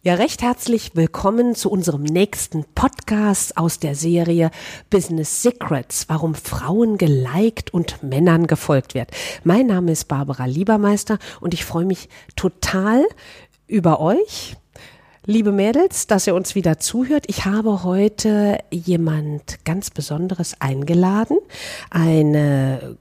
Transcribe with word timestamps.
Ja, 0.00 0.14
recht 0.14 0.42
herzlich 0.42 0.92
willkommen 0.94 1.56
zu 1.56 1.72
unserem 1.72 2.04
nächsten 2.04 2.64
Podcast 2.76 3.56
aus 3.56 3.80
der 3.80 3.96
Serie 3.96 4.52
Business 4.90 5.42
Secrets, 5.42 6.08
warum 6.08 6.36
Frauen 6.36 6.98
geliked 6.98 7.74
und 7.74 8.00
Männern 8.04 8.46
gefolgt 8.46 8.94
wird. 8.94 9.10
Mein 9.42 9.66
Name 9.66 9.90
ist 9.90 10.04
Barbara 10.04 10.44
Liebermeister 10.44 11.18
und 11.40 11.52
ich 11.52 11.64
freue 11.64 11.84
mich 11.84 12.08
total 12.36 13.04
über 13.66 14.00
euch, 14.00 14.56
Liebe 15.30 15.52
Mädels, 15.52 16.06
dass 16.06 16.26
ihr 16.26 16.34
uns 16.34 16.54
wieder 16.54 16.78
zuhört. 16.78 17.24
Ich 17.26 17.44
habe 17.44 17.84
heute 17.84 18.60
jemand 18.70 19.62
ganz 19.66 19.90
Besonderes 19.90 20.58
eingeladen. 20.58 21.36
Eine 21.90 22.96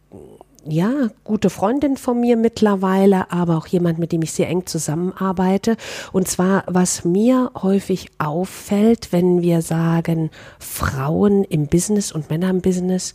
ja, 0.72 1.10
gute 1.24 1.50
Freundin 1.50 1.98
von 1.98 2.20
mir 2.20 2.38
mittlerweile, 2.38 3.32
aber 3.32 3.58
auch 3.58 3.68
jemand, 3.68 4.00
mit 4.00 4.12
dem 4.12 4.22
ich 4.22 4.34
sehr 4.34 4.48
eng 4.50 4.66
zusammenarbeite. 4.66 5.78
Und 6.12 6.28
zwar, 6.28 6.64
was 6.68 7.06
mir 7.06 7.52
häufig 7.62 8.10
auffällt, 8.18 9.12
wenn 9.12 9.42
wir 9.42 9.62
sagen, 9.62 10.30
Frauen 10.60 11.44
im 11.44 11.68
Business 11.68 12.12
und 12.12 12.30
Männer 12.30 12.50
im 12.50 12.62
Business, 12.62 13.14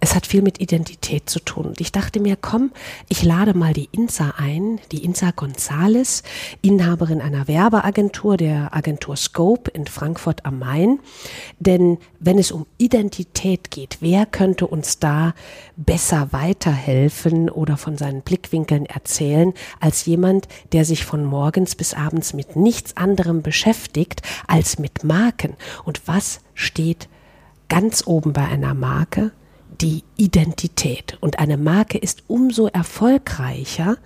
es 0.00 0.14
hat 0.14 0.26
viel 0.26 0.40
mit 0.40 0.60
Identität 0.60 1.28
zu 1.28 1.40
tun. 1.40 1.66
Und 1.66 1.80
ich 1.80 1.92
dachte 1.92 2.20
mir, 2.20 2.36
komm, 2.36 2.72
ich 3.08 3.22
lade 3.22 3.52
mal 3.54 3.74
die 3.74 3.90
Insa 3.92 4.34
ein, 4.38 4.80
die 4.92 5.04
Insa 5.04 5.30
Gonzales, 5.30 6.22
Inhaberin 6.62 7.20
einer 7.20 7.46
Werbeagentur, 7.48 8.38
der 8.38 8.74
Agentur 8.74 9.16
Scope 9.16 9.70
in 9.70 9.86
Frankfurt 9.86 10.46
am 10.46 10.58
Main. 10.58 11.00
Denn 11.58 11.98
wenn 12.18 12.38
es 12.38 12.50
um 12.50 12.66
Identität 12.78 13.70
geht, 13.70 13.98
wer 14.00 14.24
könnte 14.24 14.66
uns 14.66 14.98
da 14.98 15.34
besser 15.76 16.28
weiterhelfen 16.32 17.50
oder 17.50 17.76
von 17.76 17.98
seinen 17.98 18.22
Blickwinkeln 18.22 18.86
erzählen, 18.86 19.52
als 19.80 20.06
jemand, 20.06 20.48
der 20.72 20.86
sich 20.86 21.04
von 21.04 21.24
morgens 21.24 21.74
bis 21.74 21.92
abends 21.92 22.32
mit 22.32 22.56
nichts 22.56 22.96
anderem 22.96 23.42
beschäftigt 23.42 24.22
als 24.46 24.78
mit 24.78 25.04
Marken? 25.04 25.56
Und 25.84 26.08
was 26.08 26.40
steht 26.54 27.08
ganz 27.68 28.06
oben 28.06 28.32
bei 28.32 28.46
einer 28.46 28.72
Marke? 28.72 29.32
Die 29.80 30.04
Identität. 30.16 31.16
Und 31.20 31.38
eine 31.38 31.56
Marke 31.56 31.98
ist 31.98 32.24
umso 32.26 32.66
erfolgreicher, 32.66 33.96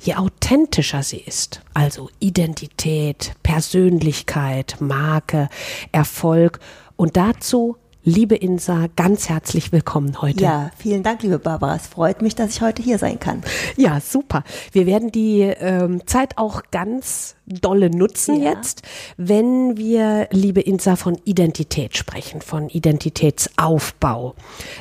je 0.00 0.14
authentischer 0.14 1.02
sie 1.02 1.18
ist. 1.18 1.60
Also 1.74 2.10
Identität, 2.18 3.34
Persönlichkeit, 3.42 4.76
Marke, 4.80 5.48
Erfolg. 5.92 6.60
Und 6.96 7.16
dazu 7.16 7.76
Liebe 8.08 8.36
Insa, 8.36 8.86
ganz 8.96 9.28
herzlich 9.28 9.70
willkommen 9.70 10.22
heute. 10.22 10.42
Ja, 10.42 10.70
vielen 10.78 11.02
Dank, 11.02 11.22
liebe 11.22 11.38
Barbara. 11.38 11.76
Es 11.76 11.86
freut 11.86 12.22
mich, 12.22 12.34
dass 12.34 12.52
ich 12.52 12.62
heute 12.62 12.82
hier 12.82 12.96
sein 12.96 13.20
kann. 13.20 13.42
Ja, 13.76 14.00
super. 14.00 14.44
Wir 14.72 14.86
werden 14.86 15.12
die 15.12 15.42
ähm, 15.42 16.00
Zeit 16.06 16.38
auch 16.38 16.62
ganz 16.70 17.36
dolle 17.44 17.90
nutzen 17.90 18.42
ja. 18.42 18.52
jetzt, 18.52 18.80
wenn 19.18 19.76
wir, 19.76 20.26
liebe 20.30 20.62
Insa, 20.62 20.96
von 20.96 21.18
Identität 21.24 21.98
sprechen, 21.98 22.40
von 22.40 22.70
Identitätsaufbau. 22.70 24.34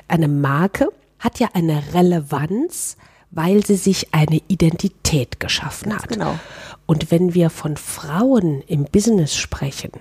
Eine 0.07 0.29
Marke 0.29 0.87
hat 1.19 1.41
ja 1.41 1.49
eine 1.51 1.83
Relevanz, 1.93 2.95
weil 3.29 3.65
sie 3.65 3.75
sich 3.75 4.13
eine 4.13 4.39
Identität 4.47 5.41
geschaffen 5.41 5.89
ganz 5.89 6.03
hat. 6.03 6.11
Genau. 6.11 6.39
Und 6.85 7.11
wenn 7.11 7.33
wir 7.33 7.49
von 7.49 7.75
Frauen 7.75 8.61
im 8.67 8.85
Business 8.85 9.35
sprechen, 9.35 9.91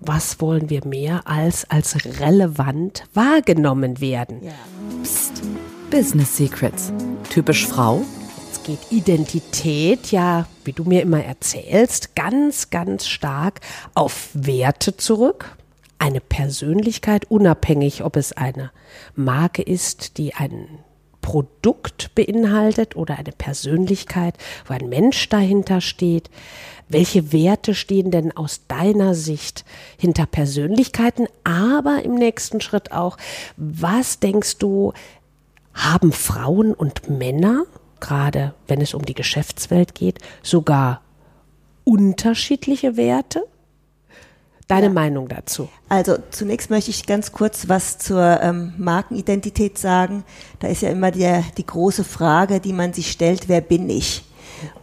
was 0.00 0.40
wollen 0.40 0.70
wir 0.70 0.86
mehr 0.86 1.26
als 1.26 1.68
als 1.70 1.96
relevant 2.20 3.04
wahrgenommen 3.14 4.00
werden? 4.00 4.42
Ja. 4.42 4.52
Psst. 5.02 5.42
Business 5.90 6.36
Secrets. 6.36 6.92
Typisch 7.30 7.66
Frau? 7.66 8.02
Es 8.50 8.62
geht 8.62 8.78
Identität 8.90 10.10
ja, 10.10 10.46
wie 10.64 10.72
du 10.72 10.84
mir 10.84 11.02
immer 11.02 11.22
erzählst, 11.22 12.14
ganz, 12.14 12.70
ganz 12.70 13.06
stark 13.06 13.60
auf 13.94 14.30
Werte 14.32 14.96
zurück. 14.96 15.56
Eine 15.98 16.20
Persönlichkeit, 16.20 17.30
unabhängig, 17.30 18.04
ob 18.04 18.16
es 18.16 18.32
eine 18.32 18.70
Marke 19.16 19.62
ist, 19.62 20.16
die 20.16 20.34
ein 20.34 20.78
Produkt 21.20 22.14
beinhaltet 22.14 22.96
oder 22.96 23.18
eine 23.18 23.32
Persönlichkeit, 23.32 24.34
wo 24.66 24.74
ein 24.74 24.88
Mensch 24.88 25.28
dahinter 25.28 25.80
steht. 25.80 26.30
Welche 26.90 27.32
Werte 27.32 27.76
stehen 27.76 28.10
denn 28.10 28.36
aus 28.36 28.62
deiner 28.66 29.14
Sicht 29.14 29.64
hinter 29.96 30.26
Persönlichkeiten? 30.26 31.28
Aber 31.44 32.02
im 32.04 32.16
nächsten 32.16 32.60
Schritt 32.60 32.90
auch, 32.90 33.16
was 33.56 34.18
denkst 34.18 34.58
du, 34.58 34.92
haben 35.72 36.10
Frauen 36.10 36.74
und 36.74 37.08
Männer, 37.08 37.62
gerade 38.00 38.54
wenn 38.66 38.80
es 38.80 38.92
um 38.92 39.04
die 39.04 39.14
Geschäftswelt 39.14 39.94
geht, 39.94 40.18
sogar 40.42 41.02
unterschiedliche 41.84 42.96
Werte? 42.96 43.44
Deine 44.66 44.86
ja. 44.86 44.92
Meinung 44.92 45.28
dazu? 45.28 45.68
Also 45.88 46.16
zunächst 46.32 46.70
möchte 46.70 46.90
ich 46.90 47.06
ganz 47.06 47.30
kurz 47.30 47.68
was 47.68 47.98
zur 47.98 48.40
ähm, 48.42 48.74
Markenidentität 48.78 49.78
sagen. 49.78 50.24
Da 50.58 50.66
ist 50.66 50.82
ja 50.82 50.90
immer 50.90 51.12
die, 51.12 51.28
die 51.56 51.66
große 51.66 52.02
Frage, 52.02 52.58
die 52.58 52.72
man 52.72 52.92
sich 52.92 53.12
stellt, 53.12 53.48
wer 53.48 53.60
bin 53.60 53.88
ich? 53.88 54.24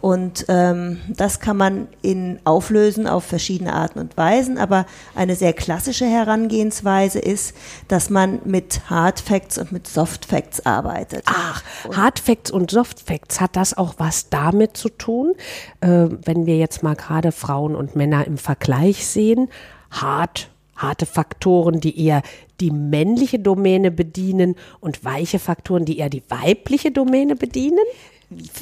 Und 0.00 0.46
ähm, 0.48 0.98
das 1.08 1.40
kann 1.40 1.56
man 1.56 1.88
in 2.02 2.38
auflösen 2.44 3.06
auf 3.06 3.24
verschiedene 3.24 3.72
Arten 3.72 3.98
und 3.98 4.16
Weisen, 4.16 4.58
aber 4.58 4.86
eine 5.14 5.36
sehr 5.36 5.52
klassische 5.52 6.06
Herangehensweise 6.06 7.18
ist, 7.18 7.54
dass 7.88 8.10
man 8.10 8.40
mit 8.44 8.82
Hard 8.90 9.20
Facts 9.20 9.58
und 9.58 9.72
mit 9.72 9.86
Soft 9.86 10.24
Facts 10.24 10.64
arbeitet. 10.64 11.22
Ach, 11.26 11.62
und 11.84 11.96
Hard 11.96 12.18
Facts 12.18 12.50
und 12.50 12.70
Soft 12.70 13.00
Facts, 13.00 13.40
hat 13.40 13.56
das 13.56 13.76
auch 13.76 13.94
was 13.98 14.28
damit 14.28 14.76
zu 14.76 14.88
tun? 14.88 15.34
Äh, 15.80 16.08
wenn 16.24 16.46
wir 16.46 16.56
jetzt 16.56 16.82
mal 16.82 16.96
gerade 16.96 17.32
Frauen 17.32 17.74
und 17.74 17.96
Männer 17.96 18.26
im 18.26 18.38
Vergleich 18.38 19.06
sehen, 19.06 19.48
hart 19.90 20.50
harte 20.78 21.06
Faktoren, 21.06 21.80
die 21.80 22.00
eher 22.00 22.22
die 22.60 22.70
männliche 22.70 23.38
Domäne 23.38 23.90
bedienen 23.90 24.54
und 24.80 25.04
weiche 25.04 25.38
Faktoren, 25.38 25.84
die 25.84 25.98
eher 25.98 26.08
die 26.08 26.22
weibliche 26.28 26.90
Domäne 26.90 27.36
bedienen? 27.36 27.84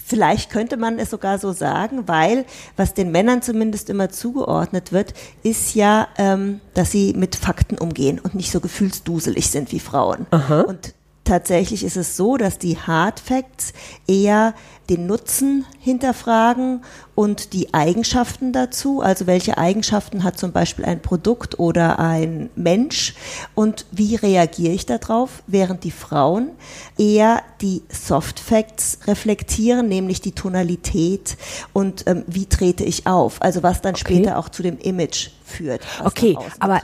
Vielleicht 0.04 0.50
könnte 0.50 0.76
man 0.76 0.98
es 0.98 1.10
sogar 1.10 1.38
so 1.38 1.52
sagen, 1.52 2.06
weil 2.06 2.44
was 2.76 2.94
den 2.94 3.10
Männern 3.10 3.42
zumindest 3.42 3.90
immer 3.90 4.10
zugeordnet 4.10 4.92
wird, 4.92 5.12
ist 5.42 5.74
ja, 5.74 6.08
ähm, 6.18 6.60
dass 6.74 6.92
sie 6.92 7.14
mit 7.14 7.34
Fakten 7.34 7.76
umgehen 7.76 8.20
und 8.20 8.34
nicht 8.34 8.52
so 8.52 8.60
gefühlsduselig 8.60 9.50
sind 9.50 9.72
wie 9.72 9.80
Frauen. 9.80 10.26
Aha. 10.30 10.60
Und 10.60 10.94
tatsächlich 11.24 11.84
ist 11.84 11.96
es 11.96 12.16
so, 12.16 12.36
dass 12.36 12.58
die 12.58 12.78
Hard 12.78 13.18
Facts 13.18 13.72
eher 14.06 14.54
den 14.88 15.06
Nutzen 15.06 15.64
hinterfragen 15.80 16.82
und 17.14 17.52
die 17.52 17.72
Eigenschaften 17.74 18.52
dazu, 18.52 19.00
also 19.00 19.26
welche 19.26 19.58
Eigenschaften 19.58 20.22
hat 20.22 20.38
zum 20.38 20.52
Beispiel 20.52 20.84
ein 20.84 21.00
Produkt 21.00 21.58
oder 21.58 21.98
ein 21.98 22.50
Mensch 22.56 23.14
und 23.54 23.86
wie 23.90 24.16
reagiere 24.16 24.72
ich 24.72 24.86
darauf, 24.86 25.42
während 25.46 25.84
die 25.84 25.90
Frauen 25.90 26.50
eher 26.98 27.42
die 27.60 27.82
Soft 27.88 28.38
Facts 28.38 28.98
reflektieren, 29.06 29.88
nämlich 29.88 30.20
die 30.20 30.32
Tonalität 30.32 31.36
und 31.72 32.06
ähm, 32.06 32.24
wie 32.26 32.46
trete 32.46 32.84
ich 32.84 33.06
auf, 33.06 33.42
also 33.42 33.62
was 33.62 33.80
dann 33.80 33.94
okay. 33.94 34.16
später 34.16 34.38
auch 34.38 34.48
zu 34.48 34.62
dem 34.62 34.78
Image 34.78 35.30
führt. 35.46 35.80
Okay, 36.04 36.36
aber 36.58 36.80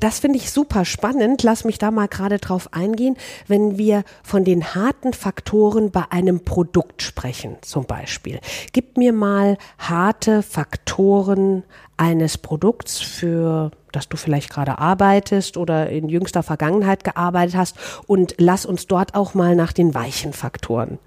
das 0.00 0.18
finde 0.18 0.38
ich 0.38 0.50
super 0.50 0.84
spannend. 0.84 1.42
Lass 1.42 1.64
mich 1.64 1.78
da 1.78 1.90
mal 1.90 2.08
gerade 2.08 2.38
drauf 2.38 2.72
eingehen, 2.72 3.16
wenn 3.46 3.78
wir 3.78 4.04
von 4.22 4.44
den 4.44 4.74
harten 4.74 5.12
Faktoren 5.12 5.90
bei 5.90 6.04
einem 6.10 6.40
Produkt 6.40 7.02
sprechen, 7.02 7.45
zum 7.60 7.84
Beispiel. 7.84 8.40
Gib 8.72 8.96
mir 8.96 9.12
mal 9.12 9.58
harte 9.78 10.42
Faktoren 10.42 11.64
eines 11.96 12.38
Produkts, 12.38 13.00
für 13.00 13.70
das 13.92 14.08
du 14.08 14.16
vielleicht 14.16 14.50
gerade 14.50 14.78
arbeitest 14.78 15.56
oder 15.56 15.88
in 15.88 16.08
jüngster 16.08 16.42
Vergangenheit 16.42 17.04
gearbeitet 17.04 17.56
hast 17.56 17.76
und 18.06 18.34
lass 18.38 18.66
uns 18.66 18.86
dort 18.86 19.14
auch 19.14 19.34
mal 19.34 19.54
nach 19.56 19.72
den 19.72 19.94
weichen 19.94 20.32
Faktoren 20.32 20.98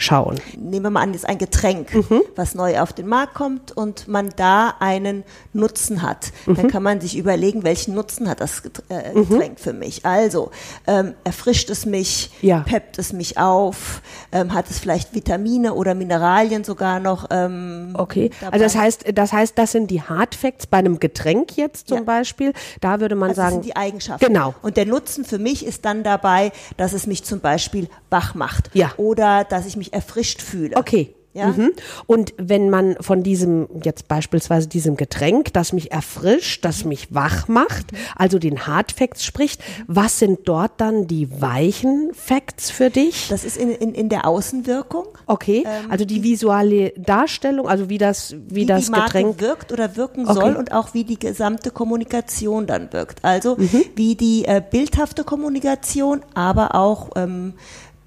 schauen. 0.00 0.40
Nehmen 0.56 0.84
wir 0.84 0.90
mal 0.90 1.02
an, 1.02 1.12
jetzt 1.12 1.28
ein 1.28 1.38
Getränk, 1.38 1.92
Mhm. 1.92 2.22
was 2.36 2.54
neu 2.54 2.80
auf 2.80 2.92
den 2.92 3.06
Markt 3.08 3.34
kommt 3.34 3.72
und 3.76 4.06
man 4.08 4.30
da 4.36 4.74
einen 4.78 5.24
Nutzen 5.52 6.02
hat. 6.02 6.28
Mhm. 6.46 6.54
Dann 6.54 6.68
kann 6.68 6.82
man 6.84 7.00
sich 7.00 7.18
überlegen, 7.18 7.64
welchen 7.64 7.94
Nutzen 7.94 8.28
hat 8.30 8.40
das 8.40 8.62
Get- 8.62 8.82
äh, 8.88 9.12
Getränk 9.12 9.58
für 9.58 9.72
mich. 9.72 10.06
Also, 10.06 10.52
ähm, 10.86 11.14
erfrischt 11.24 11.68
es 11.68 11.84
mich, 11.84 12.30
Ja. 12.42 12.60
peppt 12.60 12.98
es 12.98 13.12
mich 13.12 13.38
auf, 13.38 14.00
ähm, 14.30 14.54
hat 14.54 14.70
es 14.70 14.78
vielleicht 14.78 15.14
Vitamine 15.16 15.74
oder 15.74 15.94
Mineralien 15.96 16.62
sogar 16.62 17.00
noch. 17.00 17.26
Ähm, 17.30 17.90
Okay, 17.94 18.30
dabei. 18.40 18.52
also 18.52 18.64
das 18.64 18.76
heißt, 18.76 19.04
das 19.14 19.32
heißt, 19.32 19.58
das 19.58 19.72
sind 19.72 19.90
die 19.90 20.00
Hard 20.02 20.36
Facts 20.36 20.68
bei 20.68 20.78
einem 20.78 21.00
Getränk 21.00 21.56
jetzt 21.56 21.88
zum 21.88 21.98
Ja. 21.98 22.04
Beispiel. 22.04 22.52
Da 22.80 23.00
würde 23.00 23.16
man 23.16 23.30
Also 23.30 23.42
das 23.42 23.50
sagen, 23.50 23.62
sind 23.62 23.64
die 23.66 23.76
Eigenschaften. 23.76 24.24
Genau. 24.24 24.54
Und 24.62 24.76
der 24.76 24.86
Nutzen 24.86 25.24
für 25.24 25.38
mich 25.40 25.66
ist 25.66 25.84
dann 25.84 26.04
dabei, 26.04 26.52
dass 26.76 26.92
es 26.92 27.08
mich 27.08 27.24
zum 27.24 27.40
Beispiel 27.40 27.88
wach 28.10 28.36
macht. 28.36 28.70
Ja. 28.74 28.92
Oder 28.96 29.42
dass 29.42 29.66
ich 29.66 29.76
mich 29.76 29.87
erfrischt 29.92 30.42
fühle. 30.42 30.76
Okay. 30.76 31.14
Ja? 31.34 31.48
Mhm. 31.48 31.70
Und 32.06 32.32
wenn 32.38 32.68
man 32.68 32.96
von 33.00 33.22
diesem, 33.22 33.68
jetzt 33.84 34.08
beispielsweise 34.08 34.66
diesem 34.66 34.96
Getränk, 34.96 35.52
das 35.52 35.72
mich 35.72 35.92
erfrischt, 35.92 36.64
das 36.64 36.84
mich 36.84 37.14
wach 37.14 37.46
macht, 37.46 37.86
also 38.16 38.40
den 38.40 38.66
Hard 38.66 38.90
Facts 38.90 39.24
spricht, 39.24 39.62
was 39.86 40.18
sind 40.18 40.40
dort 40.46 40.72
dann 40.78 41.06
die 41.06 41.28
weichen 41.40 42.10
Facts 42.14 42.70
für 42.70 42.90
dich? 42.90 43.28
Das 43.28 43.44
ist 43.44 43.56
in, 43.58 43.70
in, 43.70 43.94
in 43.94 44.08
der 44.08 44.26
Außenwirkung. 44.26 45.04
Okay, 45.26 45.64
Ähm, 45.64 45.90
also 45.90 46.04
die 46.06 46.24
visuelle 46.24 46.90
Darstellung, 46.96 47.68
also 47.68 47.88
wie 47.88 47.98
das, 47.98 48.32
wie, 48.48 48.62
wie 48.62 48.66
das 48.66 48.86
die 48.86 48.90
Marke 48.90 49.04
Getränk. 49.18 49.40
wirkt 49.40 49.70
oder 49.70 49.94
wirken 49.96 50.24
Okay. 50.24 50.32
soll 50.40 50.56
und 50.56 50.72
auch 50.72 50.94
wie 50.94 51.04
die 51.04 51.18
gesamte 51.20 51.70
Kommunikation 51.70 52.66
dann 52.66 52.92
wirkt. 52.92 53.22
Also 53.22 53.54
Mhm. 53.56 53.84
wie 53.94 54.16
die 54.16 54.44
äh, 54.46 54.60
bildhafte 54.68 55.22
Kommunikation, 55.24 56.22
aber 56.34 56.74
auch 56.74 57.10
ähm, 57.16 57.52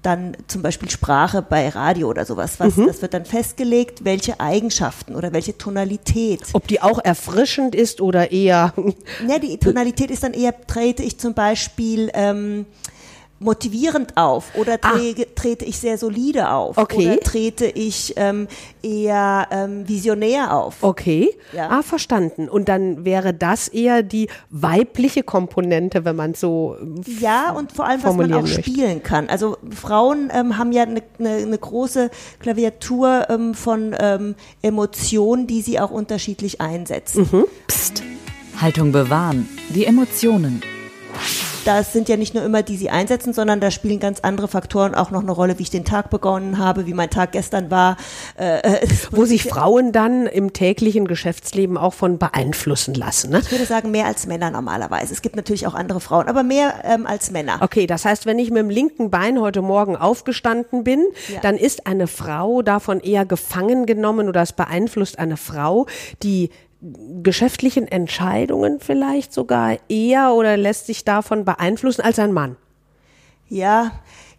dann 0.02 0.36
zum 0.48 0.62
Beispiel 0.62 0.90
Sprache 0.90 1.42
bei 1.42 1.68
Radio 1.68 2.08
oder 2.08 2.24
sowas. 2.24 2.58
Was, 2.58 2.76
Mhm. 2.76 2.86
Das 2.86 3.02
wird 3.02 3.14
dann 3.14 3.24
festgelegt, 3.24 4.04
welche 4.04 4.40
Eigenschaften 4.40 5.14
oder 5.14 5.32
welche 5.32 5.56
Tonalität. 5.56 6.40
Ob 6.52 6.66
die 6.66 6.82
auch 6.82 6.98
erfrischend 7.02 7.74
ist 7.74 8.00
oder 8.00 8.32
eher. 8.32 8.74
Ja, 9.28 9.38
die 9.38 9.58
Tonalität 9.58 10.10
ist 10.10 10.24
dann 10.24 10.34
eher, 10.34 10.54
trete 10.66 11.02
ich 11.02 11.18
zum 11.18 11.34
Beispiel 11.34 12.10
ähm, 12.14 12.66
motivierend 13.42 14.16
auf 14.16 14.54
oder 14.56 14.80
tre 14.80 15.14
trete 15.34 15.64
ich 15.64 15.78
sehr 15.78 15.98
solide 15.98 16.50
auf 16.50 16.78
Ah. 16.78 16.82
Okay. 16.82 17.06
oder 17.12 17.20
trete 17.20 17.66
ich 17.66 18.14
ähm, 18.16 18.48
eher 18.82 19.48
ähm, 19.50 19.88
visionär 19.88 20.56
auf. 20.56 20.76
Okay, 20.82 21.30
Ja. 21.52 21.68
ah, 21.70 21.82
verstanden. 21.82 22.48
Und 22.48 22.68
dann 22.68 23.04
wäre 23.04 23.34
das 23.34 23.68
eher 23.68 24.02
die 24.02 24.28
weibliche 24.50 25.22
Komponente, 25.22 26.04
wenn 26.04 26.16
man 26.16 26.34
so. 26.34 26.76
Ja, 27.20 27.50
und 27.52 27.72
vor 27.72 27.86
allem, 27.86 27.98
was 28.02 28.14
man 28.14 28.28
formulieren 28.28 28.38
auch 28.44 28.48
möchte. 28.48 28.62
spielen 28.70 29.02
kann. 29.02 29.28
Also 29.28 29.56
Frauen 29.74 30.30
ähm, 30.32 30.56
haben 30.58 30.72
ja 30.72 30.82
eine 30.82 31.02
ne, 31.18 31.44
ne 31.46 31.58
große 31.58 32.10
Klaviatur 32.40 33.26
ähm, 33.28 33.54
von 33.54 33.94
ähm, 33.98 34.34
Emotionen, 34.62 35.46
die 35.46 35.62
sie 35.62 35.80
auch 35.80 35.90
unterschiedlich 35.90 36.60
einsetzen. 36.60 37.28
Mhm. 37.30 37.44
Psst. 37.66 38.02
Haltung 38.60 38.92
bewahren. 38.92 39.48
Die 39.70 39.86
Emotionen. 39.86 40.62
Das 41.64 41.92
sind 41.92 42.08
ja 42.08 42.16
nicht 42.16 42.34
nur 42.34 42.42
immer 42.42 42.62
die, 42.62 42.76
sie 42.76 42.90
einsetzen, 42.90 43.32
sondern 43.32 43.60
da 43.60 43.70
spielen 43.70 44.00
ganz 44.00 44.18
andere 44.20 44.48
Faktoren 44.48 44.96
auch 44.96 45.12
noch 45.12 45.22
eine 45.22 45.30
Rolle, 45.30 45.58
wie 45.58 45.62
ich 45.62 45.70
den 45.70 45.84
Tag 45.84 46.10
begonnen 46.10 46.58
habe, 46.58 46.86
wie 46.86 46.94
mein 46.94 47.08
Tag 47.08 47.32
gestern 47.32 47.70
war. 47.70 47.96
Äh, 48.36 48.58
äh, 48.82 48.88
Wo 49.12 49.24
sich 49.26 49.44
Frauen 49.44 49.92
dann 49.92 50.26
im 50.26 50.52
täglichen 50.52 51.06
Geschäftsleben 51.06 51.76
auch 51.78 51.94
von 51.94 52.18
beeinflussen 52.18 52.94
lassen. 52.94 53.30
Ne? 53.30 53.38
ich 53.38 53.50
würde 53.52 53.64
sagen, 53.64 53.92
mehr 53.92 54.06
als 54.06 54.26
Männer 54.26 54.50
normalerweise. 54.50 55.12
Es 55.14 55.22
gibt 55.22 55.36
natürlich 55.36 55.66
auch 55.68 55.74
andere 55.74 56.00
Frauen, 56.00 56.26
aber 56.28 56.42
mehr 56.42 56.82
ähm, 56.84 57.06
als 57.06 57.30
Männer. 57.30 57.58
Okay, 57.60 57.86
das 57.86 58.04
heißt, 58.04 58.26
wenn 58.26 58.40
ich 58.40 58.50
mit 58.50 58.58
dem 58.58 58.70
linken 58.70 59.10
Bein 59.10 59.40
heute 59.40 59.62
Morgen 59.62 59.96
aufgestanden 59.96 60.82
bin, 60.82 61.04
Ja. 61.32 61.40
dann 61.42 61.56
ist 61.56 61.86
eine 61.86 62.08
Frau 62.08 62.62
davon 62.62 62.98
eher 63.00 63.24
gefangen 63.24 63.86
genommen 63.86 64.28
oder 64.28 64.42
es 64.42 64.52
beeinflusst 64.52 65.18
eine 65.18 65.36
Frau, 65.36 65.86
die 66.24 66.50
geschäftlichen 67.22 67.86
Entscheidungen 67.86 68.80
vielleicht 68.80 69.32
sogar 69.32 69.76
eher 69.88 70.32
oder 70.34 70.56
lässt 70.56 70.86
sich 70.86 71.04
davon 71.04 71.44
beeinflussen 71.44 72.02
als 72.02 72.18
ein 72.18 72.32
Mann. 72.32 72.56
Ja, 73.48 73.92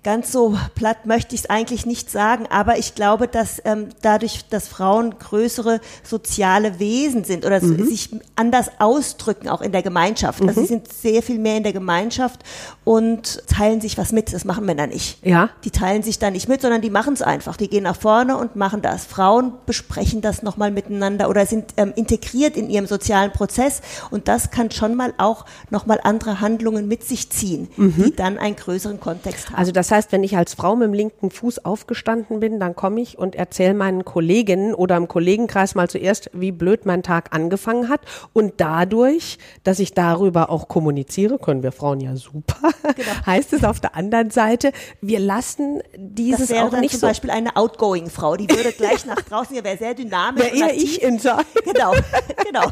ganz 0.03 0.31
so 0.31 0.57
platt 0.75 1.05
möchte 1.05 1.33
ich 1.33 1.41
es 1.41 1.49
eigentlich 1.49 1.85
nicht 1.85 2.11
sagen, 2.11 2.45
aber 2.49 2.77
ich 2.77 2.93
glaube, 2.93 3.27
dass 3.27 3.61
ähm, 3.63 3.87
dadurch, 4.01 4.45
dass 4.49 4.67
Frauen 4.67 5.15
größere 5.17 5.79
soziale 6.03 6.79
Wesen 6.79 7.23
sind 7.23 7.45
oder 7.45 7.61
Mhm. 7.61 7.85
sich 7.85 8.09
anders 8.35 8.69
ausdrücken, 8.79 9.47
auch 9.47 9.61
in 9.61 9.71
der 9.71 9.81
Gemeinschaft. 9.81 10.41
Also 10.41 10.61
sie 10.61 10.67
sind 10.67 10.91
sehr 10.91 11.23
viel 11.23 11.39
mehr 11.39 11.55
in 11.57 11.63
der 11.63 11.71
Gemeinschaft 11.73 12.41
und 12.83 13.43
teilen 13.47 13.79
sich 13.79 13.97
was 13.97 14.11
mit. 14.11 14.33
Das 14.33 14.43
machen 14.43 14.65
Männer 14.65 14.87
nicht. 14.87 15.25
Ja. 15.25 15.49
Die 15.63 15.71
teilen 15.71 16.03
sich 16.03 16.19
da 16.19 16.29
nicht 16.29 16.49
mit, 16.49 16.61
sondern 16.61 16.81
die 16.81 16.89
machen 16.89 17.13
es 17.13 17.21
einfach. 17.21 17.55
Die 17.55 17.69
gehen 17.69 17.83
nach 17.83 17.95
vorne 17.95 18.35
und 18.37 18.55
machen 18.57 18.81
das. 18.81 19.05
Frauen 19.05 19.53
besprechen 19.65 20.19
das 20.21 20.43
nochmal 20.43 20.71
miteinander 20.71 21.29
oder 21.29 21.45
sind 21.45 21.73
ähm, 21.77 21.93
integriert 21.95 22.57
in 22.57 22.69
ihrem 22.69 22.87
sozialen 22.87 23.31
Prozess 23.31 23.81
und 24.11 24.27
das 24.27 24.51
kann 24.51 24.69
schon 24.71 24.95
mal 24.95 25.13
auch 25.17 25.45
nochmal 25.69 25.99
andere 26.03 26.41
Handlungen 26.41 26.87
mit 26.87 27.03
sich 27.03 27.29
ziehen, 27.29 27.69
die 27.77 28.13
dann 28.15 28.37
einen 28.37 28.55
größeren 28.57 28.99
Kontext 28.99 29.47
haben. 29.49 29.55
Also 29.55 29.71
das 29.71 29.92
heißt, 29.93 30.11
wenn 30.11 30.23
ich 30.23 30.35
als 30.35 30.53
Frau 30.53 30.75
mit 30.75 30.87
dem 30.87 30.93
linken 30.93 31.31
Fuß 31.31 31.63
aufgestanden 31.63 32.41
bin, 32.41 32.59
dann 32.59 32.75
komme 32.75 32.99
ich 33.01 33.17
und 33.17 33.35
erzähle 33.35 33.73
meinen 33.73 34.03
Kolleginnen 34.03 34.73
oder 34.73 34.97
im 34.97 35.07
Kollegenkreis 35.07 35.75
mal 35.75 35.89
zuerst, 35.89 36.29
wie 36.33 36.51
blöd 36.51 36.85
mein 36.85 37.03
Tag 37.03 37.33
angefangen 37.33 37.87
hat. 37.87 38.01
Und 38.33 38.55
dadurch, 38.57 39.37
dass 39.63 39.79
ich 39.79 39.93
darüber 39.93 40.49
auch 40.49 40.67
kommuniziere, 40.67 41.39
können 41.39 41.63
wir 41.63 41.71
Frauen 41.71 42.01
ja 42.01 42.15
super, 42.15 42.71
heißt 43.25 43.53
es 43.53 43.63
auf 43.63 43.79
der 43.79 43.95
anderen 43.95 44.31
Seite, 44.31 44.73
wir 44.99 45.19
lassen 45.19 45.81
dieses 45.95 46.41
das 46.41 46.49
wäre 46.49 46.65
auch 46.65 46.71
dann 46.71 46.81
nicht 46.81 46.91
zum 46.91 47.01
so. 47.01 47.07
Beispiel 47.07 47.29
eine 47.29 47.55
outgoing 47.55 48.09
Frau, 48.09 48.35
die 48.35 48.49
würde 48.49 48.71
gleich 48.73 49.05
nach 49.05 49.21
draußen, 49.21 49.55
die 49.55 49.63
wäre 49.63 49.77
sehr 49.77 49.93
dynamisch. 49.93 50.43
Wäre 50.43 50.55
eher 50.57 50.65
aktiv. 50.65 50.83
ich 50.83 51.01
in 51.01 51.19
sein. 51.19 51.43
Genau, 51.73 51.93
genau. 52.45 52.67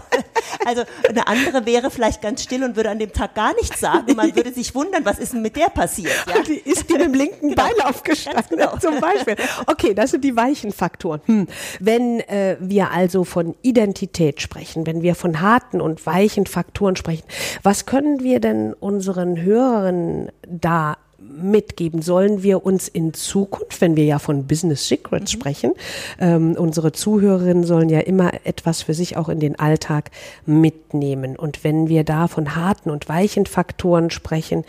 Also 0.66 0.84
eine 1.08 1.26
andere 1.26 1.66
wäre 1.66 1.90
vielleicht 1.90 2.22
ganz 2.22 2.44
still 2.44 2.64
und 2.64 2.76
würde 2.76 2.90
an 2.90 3.00
dem 3.00 3.12
Tag 3.14 3.36
gar 3.36 3.54
nichts 3.56 3.80
sagen. 3.80 4.16
Man 4.16 4.36
würde 4.36 4.52
sich 4.54 4.76
wundern, 4.76 5.06
was 5.06 5.18
ist 5.18 5.34
denn 5.34 5.42
mit 5.42 5.56
der 5.56 5.70
passiert? 5.70 6.14
Ja? 6.28 6.42
Die 6.44 6.58
ist 6.58 6.90
die 6.90 6.96
dem 7.12 7.20
linken 7.20 7.52
Genau. 7.52 7.64
Bein 7.64 7.86
aufgestanden, 7.86 8.58
genau. 8.58 8.78
zum 8.78 9.00
Beispiel. 9.00 9.36
Okay, 9.68 9.94
das 9.94 10.12
sind 10.12 10.24
die 10.24 10.36
weichen 10.36 10.72
Faktoren. 10.72 11.22
Hm. 11.26 11.48
Wenn 11.80 12.20
äh, 12.22 12.58
wir 12.60 12.92
also 12.92 13.24
von 13.24 13.56
Identität 13.62 14.42
sprechen, 14.42 14.86
wenn 14.88 15.02
wir 15.02 15.16
von 15.16 15.42
harten 15.42 15.82
und 15.82 16.06
weichen 16.06 16.46
Faktoren 16.46 16.96
sprechen, 16.96 17.24
was 17.64 17.86
können 17.86 18.24
wir 18.24 18.40
denn 18.40 18.74
unseren 18.74 19.42
Hörerinnen 19.42 20.30
da 20.48 20.98
mitgeben? 21.20 22.02
Sollen 22.02 22.42
wir 22.42 22.66
uns 22.66 22.88
in 22.88 23.14
Zukunft, 23.14 23.82
wenn 23.82 23.96
wir 23.96 24.06
ja 24.06 24.20
von 24.20 24.48
Business 24.48 24.88
Secrets 24.88 25.32
sprechen, 25.32 25.74
ähm, 26.20 26.56
unsere 26.58 26.92
Zuhörerinnen 26.92 27.64
sollen 27.64 27.90
ja 27.90 28.00
immer 28.00 28.32
etwas 28.46 28.82
für 28.82 28.94
sich 28.94 29.18
auch 29.18 29.30
in 29.30 29.40
den 29.40 29.60
Alltag 29.60 30.12
mitnehmen. 30.46 31.36
Und 31.36 31.64
wenn 31.64 31.90
wir 31.90 32.04
da 32.04 32.28
von 32.28 32.56
harten 32.56 32.90
und 32.90 33.10
weichen 33.10 33.46
Faktoren 33.46 34.10
sprechen, 34.10 34.64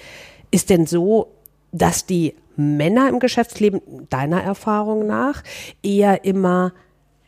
ist 0.50 0.68
denn 0.68 0.86
so, 0.86 1.28
dass 1.72 2.06
die 2.06 2.34
Männer 2.56 3.08
im 3.08 3.18
Geschäftsleben 3.18 3.80
deiner 4.10 4.42
Erfahrung 4.42 5.06
nach 5.06 5.42
eher 5.82 6.24
immer 6.24 6.72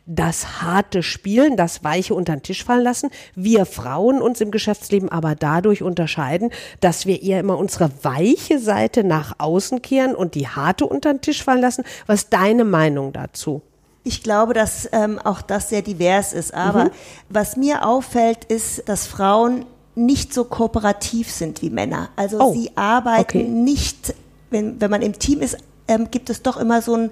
das 0.07 0.61
harte 0.61 1.01
Spielen, 1.01 1.57
das 1.57 1.83
Weiche 1.83 2.13
unter 2.13 2.35
den 2.35 2.43
Tisch 2.43 2.63
fallen 2.63 2.83
lassen. 2.83 3.09
Wir 3.33 3.65
Frauen 3.65 4.21
uns 4.21 4.39
im 4.39 4.51
Geschäftsleben 4.51 5.09
aber 5.09 5.33
dadurch 5.33 5.81
unterscheiden, 5.81 6.51
dass 6.79 7.07
wir 7.07 7.23
eher 7.23 7.39
immer 7.39 7.57
unsere 7.57 7.89
weiche 8.03 8.59
Seite 8.59 9.03
nach 9.03 9.33
außen 9.39 9.81
kehren 9.81 10.13
und 10.13 10.35
die 10.35 10.47
harte 10.47 10.85
unter 10.85 11.11
den 11.11 11.21
Tisch 11.21 11.43
fallen 11.43 11.61
lassen. 11.61 11.83
Was 12.05 12.23
ist 12.25 12.33
deine 12.33 12.65
Meinung 12.65 13.13
dazu? 13.13 13.63
Ich 14.03 14.21
glaube, 14.21 14.53
dass 14.53 14.87
ähm, 14.91 15.17
auch 15.17 15.41
das 15.41 15.69
sehr 15.69 15.81
divers 15.81 16.33
ist. 16.33 16.53
Aber 16.53 16.85
Mhm. 16.85 16.89
was 17.29 17.57
mir 17.57 17.83
auffällt, 17.87 18.43
ist, 18.45 18.87
dass 18.87 19.07
Frauen 19.07 19.65
nicht 19.95 20.31
so 20.35 20.43
kooperativ 20.43 21.31
sind 21.31 21.63
wie 21.63 21.71
Männer. 21.71 22.09
Also 22.15 22.39
Oh, 22.39 22.53
sie 22.53 22.69
arbeiten 22.75 23.21
okay. 23.21 23.43
nicht, 23.43 24.13
wenn, 24.49 24.79
wenn 24.79 24.91
man 24.91 25.01
im 25.01 25.17
Team 25.17 25.41
ist, 25.41 25.57
ähm, 25.87 26.09
gibt 26.11 26.29
es 26.29 26.41
doch 26.41 26.57
immer 26.57 26.81
so 26.81 26.95
ein, 26.95 27.11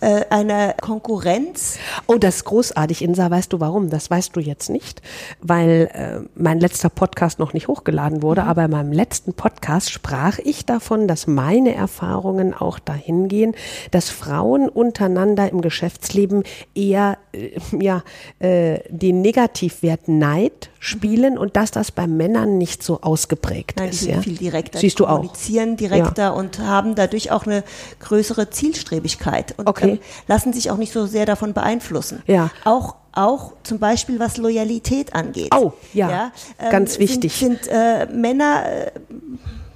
äh, 0.00 0.24
eine 0.30 0.74
Konkurrenz. 0.80 1.78
Oh, 2.06 2.16
das 2.16 2.36
ist 2.36 2.44
großartig, 2.44 3.02
Insa. 3.02 3.30
Weißt 3.30 3.52
du 3.52 3.60
warum? 3.60 3.90
Das 3.90 4.10
weißt 4.10 4.34
du 4.36 4.40
jetzt 4.40 4.70
nicht, 4.70 5.02
weil 5.40 5.90
äh, 5.92 6.28
mein 6.34 6.60
letzter 6.60 6.88
Podcast 6.88 7.38
noch 7.38 7.52
nicht 7.52 7.68
hochgeladen 7.68 8.22
wurde. 8.22 8.44
Aber 8.44 8.64
in 8.64 8.70
meinem 8.70 8.92
letzten 8.92 9.34
Podcast 9.34 9.90
sprach 9.90 10.38
ich 10.38 10.64
davon, 10.64 11.08
dass 11.08 11.26
meine 11.26 11.74
Erfahrungen 11.74 12.54
auch 12.54 12.78
dahin 12.78 13.28
gehen, 13.28 13.54
dass 13.90 14.08
Frauen 14.08 14.68
untereinander 14.68 15.50
im 15.50 15.60
Geschäftsleben 15.60 16.44
eher 16.74 17.18
äh, 17.32 17.58
ja, 17.78 18.02
äh, 18.38 18.80
den 18.88 19.20
Negativwert 19.20 20.06
Neid 20.06 20.70
spielen 20.80 21.36
und 21.38 21.56
dass 21.56 21.70
das 21.70 21.90
bei 21.90 22.06
Männern 22.06 22.56
nicht 22.58 22.82
so 22.82 23.00
ausgeprägt 23.00 23.78
Nein, 23.78 23.90
die 23.90 23.94
ist. 23.94 24.00
sind 24.02 24.14
Ja? 24.14 24.20
viel 24.22 24.36
direkter. 24.36 24.78
Siehst 24.78 24.98
die 24.98 25.02
du 25.02 25.06
auch. 25.06 25.16
kommunizieren 25.16 25.76
direkter 25.76 26.34
und 26.34 26.58
haben 26.60 26.94
dadurch 26.94 27.30
auch 27.32 27.46
eine 27.46 27.64
größere 28.00 28.50
Zielstrebigkeit 28.50 29.54
und 29.58 29.66
Okay. 29.68 29.90
ähm, 29.92 29.98
lassen 30.28 30.52
sich 30.52 30.70
auch 30.70 30.76
nicht 30.76 30.92
so 30.92 31.06
sehr 31.06 31.26
davon 31.26 31.52
beeinflussen. 31.52 32.22
Ja. 32.26 32.50
Auch 32.64 32.94
auch 33.12 33.54
zum 33.64 33.80
Beispiel 33.80 34.20
was 34.20 34.36
Loyalität 34.36 35.12
angeht. 35.14 35.52
Oh, 35.52 35.72
ja, 35.92 36.30
ganz 36.70 36.92
sind, 36.92 37.00
wichtig. 37.00 37.32
Sind 37.34 37.66
äh, 37.66 38.06
Männer 38.06 38.64
äh, 38.66 38.90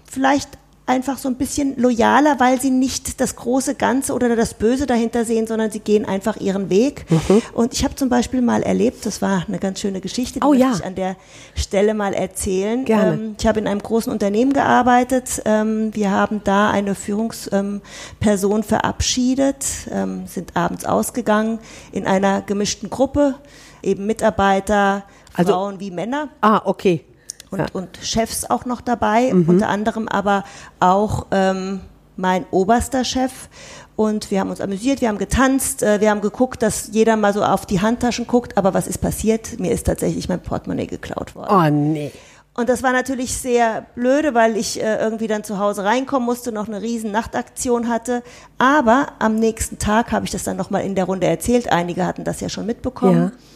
vielleicht 0.08 0.50
einfach 0.84 1.16
so 1.16 1.28
ein 1.28 1.36
bisschen 1.36 1.76
loyaler, 1.76 2.40
weil 2.40 2.60
sie 2.60 2.70
nicht 2.70 3.20
das 3.20 3.36
große 3.36 3.76
Ganze 3.76 4.12
oder 4.14 4.34
das 4.34 4.54
Böse 4.54 4.86
dahinter 4.86 5.24
sehen, 5.24 5.46
sondern 5.46 5.70
sie 5.70 5.78
gehen 5.78 6.04
einfach 6.04 6.36
ihren 6.38 6.70
Weg. 6.70 7.06
Mhm. 7.08 7.42
Und 7.52 7.72
ich 7.72 7.84
habe 7.84 7.94
zum 7.94 8.08
Beispiel 8.08 8.42
mal 8.42 8.62
erlebt, 8.62 9.06
das 9.06 9.22
war 9.22 9.44
eine 9.46 9.58
ganz 9.58 9.80
schöne 9.80 10.00
Geschichte, 10.00 10.40
die 10.40 10.46
oh, 10.46 10.52
ja. 10.52 10.68
möchte 10.68 10.82
ich 10.82 10.86
an 10.86 10.94
der 10.96 11.16
Stelle 11.54 11.94
mal 11.94 12.14
erzählen. 12.14 12.84
Gerne. 12.84 13.14
Ähm, 13.14 13.36
ich 13.38 13.46
habe 13.46 13.60
in 13.60 13.68
einem 13.68 13.80
großen 13.80 14.12
Unternehmen 14.12 14.52
gearbeitet. 14.52 15.42
Ähm, 15.44 15.94
wir 15.94 16.10
haben 16.10 16.40
da 16.42 16.70
eine 16.70 16.96
Führungsperson 16.96 17.82
ähm, 18.56 18.62
verabschiedet, 18.62 19.64
ähm, 19.90 20.26
sind 20.26 20.56
abends 20.56 20.84
ausgegangen 20.84 21.60
in 21.92 22.06
einer 22.06 22.42
gemischten 22.42 22.90
Gruppe, 22.90 23.36
eben 23.82 24.06
Mitarbeiter, 24.06 25.04
also, 25.34 25.52
Frauen 25.52 25.80
wie 25.80 25.90
Männer. 25.90 26.28
Ah, 26.40 26.62
okay 26.64 27.04
und, 27.52 27.58
ja. 27.60 27.66
und 27.72 27.98
Chefs 28.02 28.44
auch 28.48 28.64
noch 28.64 28.80
dabei, 28.80 29.32
mhm. 29.32 29.48
unter 29.48 29.68
anderem 29.68 30.08
aber 30.08 30.44
auch 30.80 31.26
ähm, 31.30 31.80
mein 32.16 32.46
oberster 32.50 33.04
Chef. 33.04 33.32
Und 33.94 34.30
wir 34.30 34.40
haben 34.40 34.50
uns 34.50 34.60
amüsiert, 34.60 35.00
wir 35.00 35.08
haben 35.08 35.18
getanzt, 35.18 35.82
äh, 35.82 36.00
wir 36.00 36.10
haben 36.10 36.22
geguckt, 36.22 36.62
dass 36.62 36.88
jeder 36.92 37.16
mal 37.16 37.32
so 37.32 37.44
auf 37.44 37.66
die 37.66 37.80
Handtaschen 37.80 38.26
guckt. 38.26 38.56
Aber 38.56 38.74
was 38.74 38.86
ist 38.88 38.98
passiert? 38.98 39.60
Mir 39.60 39.70
ist 39.70 39.86
tatsächlich 39.86 40.28
mein 40.28 40.42
Portemonnaie 40.42 40.86
geklaut 40.86 41.34
worden. 41.36 41.50
Oh 41.52 41.92
nee. 41.92 42.10
Und 42.54 42.68
das 42.68 42.82
war 42.82 42.92
natürlich 42.92 43.36
sehr 43.36 43.86
blöde, 43.94 44.34
weil 44.34 44.56
ich 44.56 44.82
äh, 44.82 44.96
irgendwie 44.96 45.26
dann 45.26 45.42
zu 45.42 45.58
Hause 45.58 45.84
reinkommen 45.84 46.26
musste, 46.26 46.52
noch 46.52 46.68
eine 46.68 46.82
riesen 46.82 47.10
Nachtaktion 47.10 47.88
hatte. 47.88 48.22
Aber 48.58 49.08
am 49.20 49.36
nächsten 49.36 49.78
Tag 49.78 50.12
habe 50.12 50.26
ich 50.26 50.30
das 50.30 50.44
dann 50.44 50.58
nochmal 50.58 50.84
in 50.84 50.94
der 50.94 51.04
Runde 51.04 51.26
erzählt. 51.26 51.72
Einige 51.72 52.06
hatten 52.06 52.24
das 52.24 52.40
ja 52.40 52.50
schon 52.50 52.66
mitbekommen. 52.66 53.32
Ja. 53.34 53.51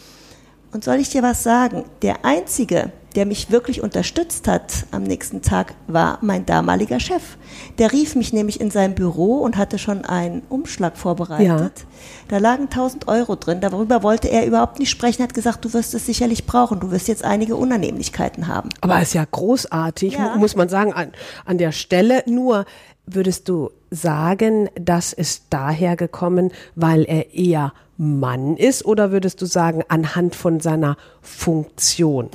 Und 0.76 0.85
soll 0.85 0.97
ich 0.97 1.09
dir 1.09 1.23
was 1.23 1.42
sagen? 1.42 1.87
Der 2.02 2.26
einzige, 2.26 2.92
der 3.14 3.25
mich 3.25 3.50
wirklich 3.50 3.83
unterstützt 3.83 4.47
hat 4.47 4.85
am 4.90 5.04
nächsten 5.04 5.40
Tag, 5.40 5.73
war 5.87 6.18
mein 6.21 6.45
damaliger 6.45 7.00
Chef. 7.00 7.38
Der 7.78 7.95
rief 7.95 8.14
mich 8.14 8.35
nämlich 8.35 8.61
in 8.61 8.71
sein 8.71 8.95
Büro 8.95 9.38
und 9.38 9.56
hatte 9.56 9.78
schon 9.78 10.04
einen 10.04 10.42
Umschlag 10.50 10.99
vorbereitet. 10.99 11.49
Ja. 11.49 11.87
Da 12.28 12.37
lagen 12.37 12.64
1000 12.64 13.09
Euro 13.09 13.37
drin. 13.37 13.62
Darüber 13.62 14.02
wollte 14.02 14.28
er 14.28 14.45
überhaupt 14.45 14.78
nicht 14.78 14.90
sprechen. 14.90 15.23
Er 15.23 15.28
hat 15.28 15.35
gesagt, 15.35 15.64
du 15.64 15.73
wirst 15.73 15.95
es 15.95 16.04
sicherlich 16.04 16.45
brauchen. 16.45 16.78
Du 16.78 16.90
wirst 16.90 17.09
jetzt 17.09 17.25
einige 17.25 17.56
Unannehmlichkeiten 17.56 18.47
haben. 18.47 18.68
Aber 18.83 19.00
ist 19.00 19.14
ja 19.14 19.25
großartig, 19.25 20.12
ja. 20.12 20.37
muss 20.37 20.56
man 20.56 20.68
sagen, 20.68 20.92
an, 20.92 21.12
an 21.47 21.56
der 21.56 21.73
Stelle. 21.73 22.23
Nur 22.26 22.66
würdest 23.06 23.49
du 23.49 23.71
sagen, 23.97 24.69
das 24.79 25.12
ist 25.12 25.47
daher 25.50 25.97
gekommen, 25.97 26.53
weil 26.75 27.05
er 27.05 27.35
eher 27.35 27.73
Mann 27.97 28.57
ist 28.57 28.85
oder 28.85 29.11
würdest 29.11 29.41
du 29.43 29.47
sagen 29.47 29.83
anhand 29.88 30.35
von 30.35 30.61
seiner 30.61 30.97
Funktion? 31.23 32.29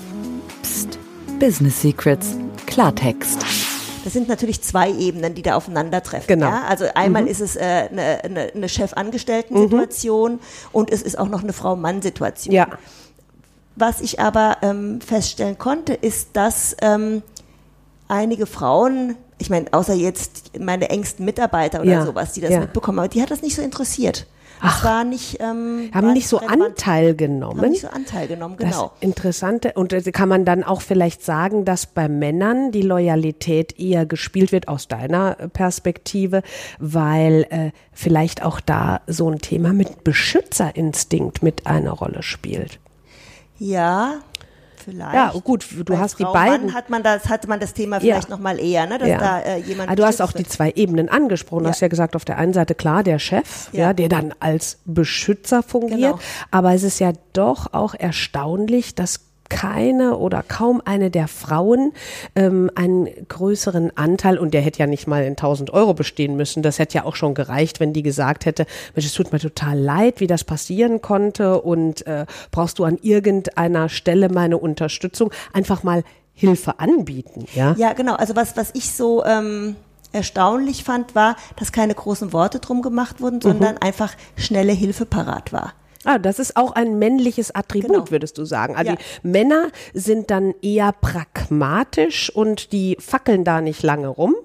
Psst. 0.61 0.99
Business 1.39 1.81
Secrets. 1.81 2.35
Klartext. 2.67 3.45
Das 4.03 4.13
sind 4.13 4.27
natürlich 4.27 4.61
zwei 4.61 4.91
Ebenen, 4.91 5.35
die 5.35 5.41
da 5.41 5.55
aufeinandertreffen. 5.55 6.27
Genau. 6.27 6.47
Ja? 6.47 6.63
Also 6.67 6.85
einmal 6.95 7.23
mhm. 7.23 7.27
ist 7.27 7.41
es 7.41 7.55
äh, 7.55 7.87
eine, 7.89 8.23
eine, 8.23 8.51
eine 8.53 8.69
Chefangestellten-Situation 8.69 10.33
mhm. 10.33 10.39
und 10.71 10.91
es 10.91 11.01
ist 11.01 11.17
auch 11.17 11.27
noch 11.29 11.43
eine 11.43 11.53
Frau-Mann-Situation. 11.53 12.53
Ja. 12.53 12.67
Was 13.75 14.01
ich 14.01 14.19
aber 14.19 14.57
ähm, 14.61 15.01
feststellen 15.01 15.57
konnte, 15.57 15.93
ist, 15.93 16.29
dass 16.33 16.75
ähm, 16.81 17.21
einige 18.07 18.45
Frauen, 18.45 19.15
ich 19.41 19.49
meine, 19.49 19.73
außer 19.73 19.93
jetzt 19.93 20.59
meine 20.59 20.89
engsten 20.89 21.25
Mitarbeiter 21.25 21.81
oder 21.81 21.91
ja. 21.91 22.05
sowas, 22.05 22.33
die 22.33 22.41
das 22.41 22.51
mitbekommen, 22.51 22.99
aber 22.99 23.07
die 23.07 23.21
hat 23.21 23.31
das 23.31 23.41
nicht 23.41 23.55
so 23.55 23.61
interessiert. 23.61 24.27
Ach, 24.63 24.83
war 24.83 25.03
nicht, 25.03 25.39
ähm, 25.39 25.89
haben 25.91 26.13
nicht 26.13 26.27
so 26.27 26.37
Anteil 26.37 27.15
genommen. 27.15 27.61
Haben 27.61 27.71
nicht 27.71 27.81
so 27.81 27.87
Anteil 27.87 28.27
genommen, 28.27 28.57
genau. 28.57 28.91
Das 28.93 29.01
Interessante 29.01 29.73
und 29.73 29.91
äh, 29.91 30.01
kann 30.11 30.29
man 30.29 30.45
dann 30.45 30.63
auch 30.63 30.81
vielleicht 30.81 31.23
sagen, 31.23 31.65
dass 31.65 31.87
bei 31.87 32.07
Männern 32.07 32.71
die 32.71 32.83
Loyalität 32.83 33.79
eher 33.79 34.05
gespielt 34.05 34.51
wird 34.51 34.67
aus 34.67 34.87
deiner 34.87 35.39
äh, 35.39 35.47
Perspektive, 35.47 36.43
weil 36.77 37.47
äh, 37.49 37.71
vielleicht 37.91 38.43
auch 38.43 38.59
da 38.59 39.01
so 39.07 39.31
ein 39.31 39.39
Thema 39.39 39.73
mit 39.73 40.03
Beschützerinstinkt 40.03 41.41
mit 41.41 41.65
eine 41.65 41.89
Rolle 41.89 42.21
spielt. 42.21 42.79
Ja, 43.57 44.19
vielleicht. 44.81 45.13
Ja, 45.13 45.33
gut, 45.43 45.65
du 45.85 45.97
hast 45.97 46.15
Frau 46.15 46.27
die 46.27 46.33
beiden. 46.33 46.67
Mann 46.67 46.75
hat 46.75 46.89
man 46.89 47.03
das, 47.03 47.29
hatte 47.29 47.47
man 47.47 47.59
das 47.59 47.73
Thema 47.73 47.99
vielleicht 47.99 48.29
ja. 48.29 48.35
noch 48.35 48.41
mal 48.41 48.59
eher, 48.59 48.85
ne, 48.87 48.97
dass 48.97 49.07
ja. 49.07 49.17
da 49.17 49.39
äh, 49.39 49.57
jemand. 49.59 49.89
Aber 49.89 49.93
ah, 49.93 49.95
du 49.95 50.05
hast 50.05 50.21
auch 50.21 50.31
die 50.31 50.45
zwei 50.45 50.71
Ebenen 50.75 51.09
angesprochen. 51.09 51.63
Du 51.63 51.69
hast 51.69 51.81
ja 51.81 51.87
gesagt, 51.87 52.15
auf 52.15 52.25
der 52.25 52.37
einen 52.37 52.53
Seite 52.53 52.75
klar 52.75 53.03
der 53.03 53.19
Chef, 53.19 53.69
ja, 53.71 53.79
ja 53.81 53.93
der 53.93 54.09
dann 54.09 54.33
als 54.39 54.79
Beschützer 54.85 55.63
fungiert. 55.63 55.99
Genau. 55.99 56.19
Aber 56.51 56.73
es 56.73 56.83
ist 56.83 56.99
ja 56.99 57.13
doch 57.33 57.73
auch 57.73 57.93
erstaunlich, 57.93 58.95
dass 58.95 59.30
keine 59.51 60.15
oder 60.15 60.43
kaum 60.43 60.81
eine 60.85 61.11
der 61.11 61.27
Frauen 61.27 61.91
ähm, 62.35 62.71
einen 62.73 63.09
größeren 63.27 63.95
Anteil, 63.97 64.37
und 64.37 64.53
der 64.53 64.61
hätte 64.61 64.79
ja 64.79 64.87
nicht 64.87 65.07
mal 65.07 65.23
in 65.23 65.33
1000 65.33 65.71
Euro 65.73 65.93
bestehen 65.93 66.37
müssen, 66.37 66.63
das 66.63 66.79
hätte 66.79 66.95
ja 66.95 67.03
auch 67.03 67.17
schon 67.17 67.33
gereicht, 67.33 67.81
wenn 67.81 67.91
die 67.91 68.01
gesagt 68.01 68.45
hätte, 68.45 68.65
Mensch, 68.95 69.05
es 69.05 69.13
tut 69.13 69.33
mir 69.33 69.39
total 69.39 69.77
leid, 69.77 70.21
wie 70.21 70.27
das 70.27 70.45
passieren 70.45 71.01
konnte 71.01 71.61
und 71.61 72.07
äh, 72.07 72.25
brauchst 72.51 72.79
du 72.79 72.85
an 72.85 72.97
irgendeiner 73.01 73.89
Stelle 73.89 74.29
meine 74.29 74.57
Unterstützung, 74.57 75.31
einfach 75.51 75.83
mal 75.83 76.05
Hilfe 76.33 76.79
anbieten, 76.79 77.45
ja? 77.53 77.75
Ja, 77.77 77.91
genau. 77.91 78.15
Also 78.15 78.37
was, 78.37 78.55
was 78.55 78.71
ich 78.73 78.89
so 78.93 79.25
ähm, 79.25 79.75
erstaunlich 80.13 80.85
fand, 80.85 81.13
war, 81.13 81.35
dass 81.57 81.73
keine 81.73 81.93
großen 81.93 82.31
Worte 82.31 82.59
drum 82.59 82.81
gemacht 82.81 83.19
wurden, 83.19 83.41
sondern 83.41 83.73
mhm. 83.73 83.81
einfach 83.81 84.13
schnelle 84.37 84.71
Hilfe 84.71 85.05
parat 85.05 85.51
war. 85.51 85.73
Ah, 86.03 86.17
das 86.17 86.39
ist 86.39 86.57
auch 86.57 86.71
ein 86.71 86.97
männliches 86.97 87.53
Attribut, 87.53 87.91
genau. 87.91 88.11
würdest 88.11 88.37
du 88.37 88.45
sagen. 88.45 88.75
Also 88.75 88.93
ja. 88.93 88.97
Männer 89.21 89.69
sind 89.93 90.31
dann 90.31 90.55
eher 90.61 90.93
pragmatisch 90.93 92.33
und 92.33 92.71
die 92.71 92.97
fackeln 92.99 93.43
da 93.43 93.61
nicht 93.61 93.83
lange 93.83 94.07
rum 94.07 94.35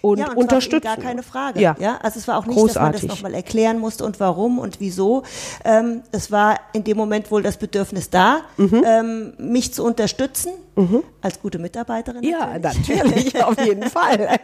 und, 0.00 0.18
ja, 0.18 0.30
und 0.30 0.36
unterstützen. 0.36 0.84
gar 0.84 0.96
keine 0.96 1.22
Frage. 1.22 1.60
Ja. 1.60 1.76
ja, 1.78 1.98
also 2.02 2.18
es 2.18 2.26
war 2.28 2.38
auch 2.38 2.46
nicht, 2.46 2.56
Großartig. 2.56 2.92
dass 2.92 3.02
man 3.02 3.08
das 3.08 3.16
nochmal 3.16 3.34
erklären 3.34 3.78
musste 3.78 4.04
und 4.04 4.20
warum 4.20 4.58
und 4.58 4.80
wieso. 4.80 5.22
Ähm, 5.64 6.02
es 6.12 6.30
war 6.30 6.58
in 6.72 6.84
dem 6.84 6.96
Moment 6.96 7.30
wohl 7.30 7.42
das 7.42 7.58
Bedürfnis 7.58 8.08
da, 8.08 8.40
mhm. 8.56 8.82
ähm, 8.84 9.32
mich 9.38 9.74
zu 9.74 9.84
unterstützen 9.84 10.52
mhm. 10.76 11.02
als 11.20 11.40
gute 11.40 11.58
Mitarbeiterin. 11.58 12.22
Ja, 12.22 12.58
natürlich, 12.58 13.42
auf 13.44 13.62
jeden 13.64 13.88
Fall. 13.88 14.38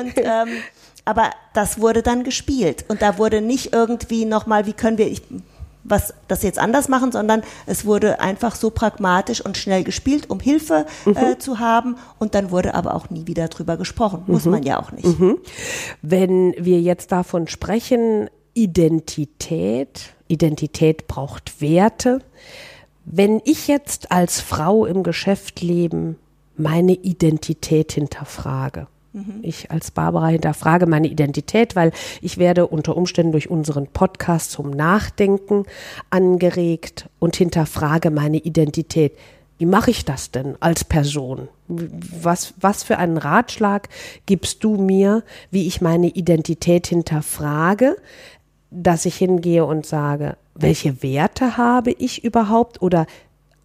und 0.00 0.12
ähm, 0.16 0.48
aber 1.04 1.30
das 1.54 1.80
wurde 1.80 2.02
dann 2.02 2.22
gespielt 2.22 2.84
und 2.88 3.00
da 3.00 3.16
wurde 3.16 3.40
nicht 3.40 3.72
irgendwie 3.72 4.26
nochmal, 4.26 4.66
wie 4.66 4.74
können 4.74 4.98
wir, 4.98 5.10
ich 5.10 5.22
was 5.88 6.14
das 6.28 6.42
jetzt 6.42 6.58
anders 6.58 6.88
machen, 6.88 7.12
sondern 7.12 7.42
es 7.66 7.84
wurde 7.84 8.20
einfach 8.20 8.54
so 8.54 8.70
pragmatisch 8.70 9.44
und 9.44 9.56
schnell 9.56 9.84
gespielt, 9.84 10.30
um 10.30 10.40
Hilfe 10.40 10.86
mhm. 11.04 11.16
äh, 11.16 11.38
zu 11.38 11.58
haben. 11.58 11.96
Und 12.18 12.34
dann 12.34 12.50
wurde 12.50 12.74
aber 12.74 12.94
auch 12.94 13.10
nie 13.10 13.26
wieder 13.26 13.48
drüber 13.48 13.76
gesprochen. 13.76 14.22
Muss 14.26 14.44
mhm. 14.44 14.50
man 14.52 14.62
ja 14.62 14.80
auch 14.80 14.92
nicht. 14.92 15.18
Mhm. 15.18 15.38
Wenn 16.02 16.54
wir 16.58 16.80
jetzt 16.80 17.12
davon 17.12 17.48
sprechen, 17.48 18.28
Identität, 18.54 20.14
Identität 20.26 21.06
braucht 21.06 21.60
Werte. 21.60 22.20
Wenn 23.04 23.40
ich 23.44 23.68
jetzt 23.68 24.10
als 24.12 24.40
Frau 24.40 24.84
im 24.84 25.02
Geschäft 25.02 25.60
leben 25.60 26.16
meine 26.58 26.92
Identität 26.92 27.92
hinterfrage, 27.92 28.88
ich 29.42 29.70
als 29.70 29.90
Barbara 29.90 30.28
hinterfrage 30.28 30.86
meine 30.86 31.08
Identität, 31.08 31.74
weil 31.74 31.92
ich 32.20 32.38
werde 32.38 32.66
unter 32.66 32.96
Umständen 32.96 33.32
durch 33.32 33.50
unseren 33.50 33.86
Podcast 33.86 34.50
zum 34.50 34.70
Nachdenken 34.70 35.64
angeregt 36.10 37.08
und 37.18 37.36
hinterfrage 37.36 38.10
meine 38.10 38.38
Identität. 38.38 39.12
Wie 39.58 39.66
mache 39.66 39.90
ich 39.90 40.04
das 40.04 40.30
denn 40.30 40.56
als 40.60 40.84
Person? 40.84 41.48
Was, 41.66 42.54
was 42.60 42.84
für 42.84 42.98
einen 42.98 43.16
Ratschlag 43.16 43.88
gibst 44.26 44.62
du 44.62 44.76
mir, 44.76 45.24
wie 45.50 45.66
ich 45.66 45.80
meine 45.80 46.08
Identität 46.08 46.86
hinterfrage, 46.86 47.96
dass 48.70 49.04
ich 49.04 49.16
hingehe 49.16 49.64
und 49.64 49.84
sage, 49.84 50.36
welche 50.54 51.02
Werte 51.02 51.56
habe 51.56 51.90
ich 51.90 52.22
überhaupt 52.22 52.82
oder 52.82 53.06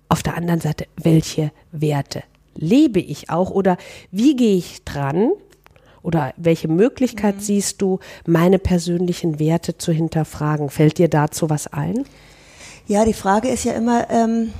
auf 0.10 0.24
der 0.24 0.36
anderen 0.36 0.62
Seite, 0.62 0.88
welche 0.96 1.52
Werte 1.72 2.24
lebe 2.56 3.00
ich 3.00 3.30
auch 3.30 3.52
oder 3.52 3.78
wie 4.12 4.36
gehe 4.36 4.58
ich 4.58 4.84
dran 4.84 5.32
oder 6.02 6.34
welche 6.38 6.68
Möglichkeit 6.68 7.38
mhm. 7.38 7.42
siehst 7.42 7.82
du, 7.82 8.00
meine 8.26 8.60
persönlichen 8.60 9.40
Werte 9.40 9.78
zu 9.78 9.92
hinterfragen? 9.92 10.70
Fällt 10.70 10.98
dir 10.98 11.08
dazu 11.08 11.50
was 11.50 11.68
ein? 11.68 12.06
Ja, 12.86 13.06
die 13.06 13.14
Frage 13.14 13.48
ist 13.48 13.64
ja 13.64 13.72
immer, 13.74 14.10
ähm, 14.10 14.52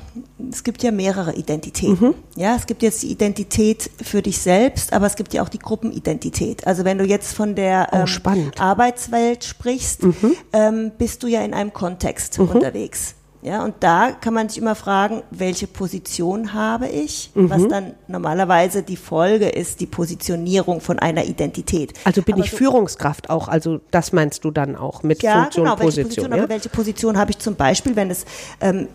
es 0.50 0.64
gibt 0.64 0.82
ja 0.82 0.92
mehrere 0.92 1.36
Identitäten. 1.36 2.08
Mhm. 2.08 2.16
Ja, 2.38 2.56
es 2.56 2.66
gibt 2.66 2.82
jetzt 2.82 3.04
die 3.04 3.12
Identität 3.12 3.90
für 4.02 4.22
dich 4.22 4.40
selbst, 4.40 4.94
aber 4.94 5.08
es 5.08 5.18
gibt 5.18 5.34
ja 5.34 5.44
auch 5.44 5.50
die 5.50 5.60
Gruppenidentität. 5.60 6.66
Also 6.66 6.86
wenn 6.86 6.98
du 6.98 7.04
jetzt 7.04 7.34
von 7.34 7.54
der 7.54 7.90
oh, 7.92 8.30
ähm, 8.30 8.52
Arbeitswelt 8.58 9.44
sprichst, 9.44 10.04
mhm. 10.04 10.36
ähm, 10.54 10.92
bist 10.98 11.22
du 11.24 11.28
ja 11.28 11.44
in 11.44 11.54
einem 11.54 11.74
Kontext 11.74 12.40
mhm. 12.40 12.48
unterwegs. 12.48 13.16
Ja, 13.44 13.66
und 13.66 13.76
da 13.82 14.12
kann 14.12 14.34
man 14.34 14.48
sich 14.48 14.58
immer 14.58 14.74
fragen, 14.74 15.22
welche 15.30 15.68
Position 15.68 16.54
habe 16.54 16.88
ich, 16.88 17.30
mhm. 17.36 17.50
was 17.50 17.68
dann 17.68 17.94
normalerweise 18.08 18.84
die 18.84 18.96
Folge 18.96 19.50
ist, 19.50 19.82
die 19.82 19.86
Positionierung 19.86 20.80
von 20.80 20.98
einer 20.98 21.26
Identität. 21.26 21.94
Also 22.06 22.22
bin 22.22 22.36
aber 22.36 22.46
ich 22.46 22.52
so, 22.52 22.58
Führungskraft 22.58 23.30
auch, 23.30 23.50
also 23.50 23.82
das 23.92 24.14
meinst 24.14 24.46
du 24.46 24.52
dann 24.52 24.78
auch 24.78 25.04
mit 25.04 25.22
ja, 25.24 25.42
Funktion, 25.42 25.66
genau, 25.66 25.76
Position. 25.76 26.04
Position, 26.06 26.32
ja? 26.32 26.38
aber 26.38 26.50
welche 26.50 26.70
Position 26.70 27.18
habe 27.18 27.32
ich 27.32 27.40
zum 27.40 27.56
Beispiel, 27.56 27.98
wenn 27.98 28.10
es 28.12 28.26
ähm, 28.62 28.88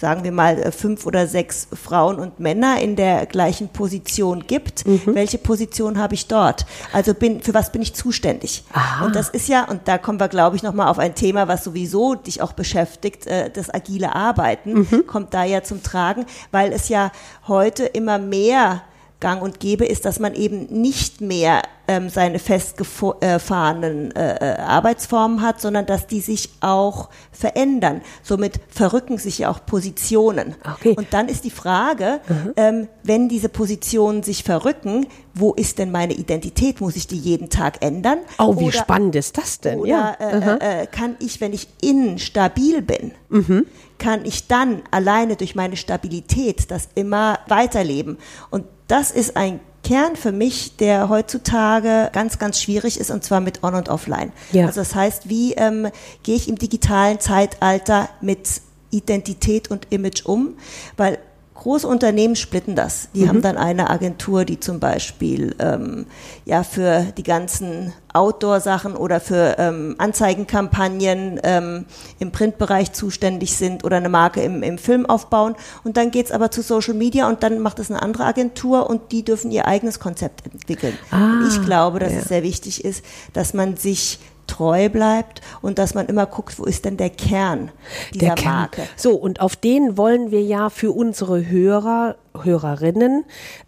sagen 0.00 0.24
wir 0.24 0.32
mal, 0.32 0.58
äh, 0.58 0.72
fünf 0.72 1.06
oder 1.06 1.26
sechs 1.26 1.68
Frauen 1.72 2.18
und 2.18 2.40
Männer 2.40 2.80
in 2.80 2.96
der 2.96 3.26
gleichen 3.26 3.68
Position 3.68 4.46
gibt, 4.46 4.86
mhm. 4.86 5.02
welche 5.06 5.38
Position 5.38 5.98
habe 5.98 6.14
ich 6.14 6.26
dort? 6.26 6.66
Also 6.92 7.14
bin, 7.14 7.42
für 7.42 7.54
was 7.54 7.70
bin 7.70 7.82
ich 7.82 7.94
zuständig? 7.94 8.64
Aha. 8.72 9.04
Und 9.04 9.14
das 9.14 9.28
ist 9.28 9.48
ja, 9.48 9.64
und 9.64 9.86
da 9.86 9.98
kommen 9.98 10.18
wir, 10.18 10.28
glaube 10.28 10.56
ich, 10.56 10.62
nochmal 10.62 10.88
auf 10.88 10.98
ein 10.98 11.14
Thema, 11.14 11.48
was 11.48 11.64
sowieso 11.64 12.14
dich 12.14 12.40
auch 12.42 12.52
beschäftigt, 12.52 13.26
äh, 13.26 13.50
das 13.50 13.72
agile 13.72 14.14
Arbeiten 14.14 14.86
mhm. 14.90 15.06
kommt 15.06 15.34
da 15.34 15.44
ja 15.44 15.62
zum 15.62 15.82
Tragen, 15.82 16.24
weil 16.50 16.72
es 16.72 16.88
ja 16.88 17.12
heute 17.46 17.84
immer 17.84 18.18
mehr 18.18 18.82
gang 19.20 19.42
und 19.42 19.60
gäbe 19.60 19.84
ist, 19.84 20.04
dass 20.04 20.18
man 20.18 20.34
eben 20.34 20.66
nicht 20.66 21.20
mehr 21.20 21.62
ähm, 21.90 22.08
seine 22.08 22.38
festgefahrenen 22.38 24.14
äh, 24.14 24.36
äh, 24.36 24.58
Arbeitsformen 24.60 25.42
hat, 25.42 25.60
sondern 25.60 25.86
dass 25.86 26.06
die 26.06 26.20
sich 26.20 26.50
auch 26.60 27.10
verändern. 27.32 28.00
Somit 28.22 28.60
verrücken 28.68 29.18
sich 29.18 29.40
ja 29.40 29.50
auch 29.50 29.66
Positionen. 29.66 30.54
Okay. 30.76 30.94
Und 30.96 31.08
dann 31.10 31.28
ist 31.28 31.44
die 31.44 31.50
Frage, 31.50 32.20
mhm. 32.28 32.52
ähm, 32.56 32.88
wenn 33.02 33.28
diese 33.28 33.48
Positionen 33.48 34.22
sich 34.22 34.44
verrücken, 34.44 35.06
wo 35.34 35.52
ist 35.52 35.78
denn 35.78 35.90
meine 35.90 36.14
Identität? 36.14 36.80
Muss 36.80 36.96
ich 36.96 37.06
die 37.06 37.18
jeden 37.18 37.50
Tag 37.50 37.84
ändern? 37.84 38.18
Oh, 38.38 38.58
wie 38.58 38.64
oder, 38.64 38.78
spannend 38.78 39.16
ist 39.16 39.36
das 39.36 39.60
denn? 39.60 39.80
Oder 39.80 39.88
ja. 39.88 40.16
äh, 40.20 40.82
äh, 40.82 40.86
kann 40.86 41.16
ich, 41.18 41.40
wenn 41.40 41.52
ich 41.52 41.68
innen 41.82 42.18
stabil 42.18 42.82
bin, 42.82 43.12
mhm. 43.28 43.66
Kann 44.00 44.24
ich 44.24 44.48
dann 44.48 44.82
alleine 44.90 45.36
durch 45.36 45.54
meine 45.54 45.76
Stabilität 45.76 46.72
das 46.72 46.88
immer 46.96 47.38
weiterleben? 47.46 48.18
Und 48.50 48.64
das 48.88 49.12
ist 49.12 49.36
ein 49.36 49.60
Kern 49.84 50.16
für 50.16 50.32
mich, 50.32 50.76
der 50.76 51.08
heutzutage 51.08 52.10
ganz, 52.12 52.38
ganz 52.38 52.60
schwierig 52.60 52.98
ist, 52.98 53.10
und 53.10 53.22
zwar 53.22 53.40
mit 53.40 53.62
On- 53.62 53.74
und 53.74 53.88
Offline. 53.88 54.32
Ja. 54.50 54.66
Also 54.66 54.80
das 54.80 54.94
heißt, 54.94 55.28
wie 55.28 55.52
ähm, 55.54 55.88
gehe 56.22 56.34
ich 56.34 56.48
im 56.48 56.56
digitalen 56.56 57.20
Zeitalter 57.20 58.08
mit 58.20 58.60
Identität 58.90 59.70
und 59.70 59.86
Image 59.90 60.26
um? 60.26 60.56
Weil 60.96 61.18
Große 61.60 61.86
Unternehmen 61.86 62.36
splitten 62.36 62.74
das. 62.74 63.10
Die 63.14 63.24
mhm. 63.24 63.28
haben 63.28 63.42
dann 63.42 63.58
eine 63.58 63.90
Agentur, 63.90 64.46
die 64.46 64.60
zum 64.60 64.80
Beispiel 64.80 65.54
ähm, 65.58 66.06
ja 66.46 66.62
für 66.62 67.12
die 67.18 67.22
ganzen 67.22 67.92
Outdoor-Sachen 68.14 68.96
oder 68.96 69.20
für 69.20 69.56
ähm, 69.58 69.94
Anzeigenkampagnen 69.98 71.38
ähm, 71.42 71.84
im 72.18 72.32
Printbereich 72.32 72.92
zuständig 72.92 73.56
sind 73.56 73.84
oder 73.84 73.98
eine 73.98 74.08
Marke 74.08 74.42
im, 74.42 74.62
im 74.62 74.78
Film 74.78 75.04
aufbauen. 75.04 75.54
Und 75.84 75.98
dann 75.98 76.10
geht's 76.10 76.32
aber 76.32 76.50
zu 76.50 76.62
Social 76.62 76.94
Media 76.94 77.28
und 77.28 77.42
dann 77.42 77.58
macht 77.58 77.78
es 77.78 77.90
eine 77.90 78.00
andere 78.00 78.24
Agentur 78.24 78.88
und 78.88 79.12
die 79.12 79.22
dürfen 79.22 79.50
ihr 79.50 79.66
eigenes 79.66 80.00
Konzept 80.00 80.46
entwickeln. 80.46 80.96
Ah, 81.10 81.46
ich 81.46 81.62
glaube, 81.62 81.98
dass 81.98 82.12
ja. 82.12 82.20
es 82.20 82.24
sehr 82.28 82.42
wichtig 82.42 82.86
ist, 82.86 83.04
dass 83.34 83.52
man 83.52 83.76
sich 83.76 84.18
treu 84.60 84.90
bleibt 84.90 85.40
und 85.62 85.78
dass 85.78 85.94
man 85.94 86.06
immer 86.06 86.26
guckt, 86.26 86.58
wo 86.58 86.64
ist 86.64 86.84
denn 86.84 86.98
der 86.98 87.08
Kern 87.08 87.70
dieser 88.12 88.26
der 88.26 88.34
Kern. 88.34 88.54
Marke. 88.54 88.82
So, 88.94 89.14
und 89.14 89.40
auf 89.40 89.56
den 89.56 89.96
wollen 89.96 90.30
wir 90.30 90.42
ja 90.42 90.68
für 90.68 90.92
unsere 90.92 91.48
Hörer, 91.48 92.16
Hörerinnen 92.42 93.24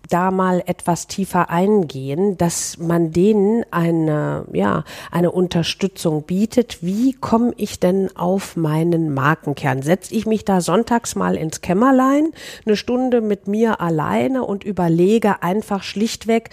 da 0.09 0.31
mal 0.31 0.63
etwas 0.67 1.07
tiefer 1.07 1.49
eingehen, 1.51 2.37
dass 2.37 2.77
man 2.79 3.11
denen 3.11 3.65
eine, 3.71 4.45
ja, 4.53 4.85
eine 5.11 5.33
Unterstützung 5.33 6.25
bietet. 6.25 6.83
Wie 6.83 7.15
komme 7.15 7.55
ich 7.57 7.81
denn 7.81 8.15
auf 8.15 8.55
meinen 8.55 9.15
Markenkern? 9.15 9.83
Setze 9.83 10.15
ich 10.15 10.27
mich 10.27 10.45
da 10.45 10.61
sonntags 10.61 11.15
mal 11.15 11.37
ins 11.37 11.63
Kämmerlein, 11.63 12.33
eine 12.67 12.77
Stunde 12.77 13.21
mit 13.23 13.49
mir 13.49 13.81
alleine 13.81 14.45
und 14.45 14.63
überlege 14.63 15.43
einfach 15.43 15.83
schlichtweg, 15.83 16.51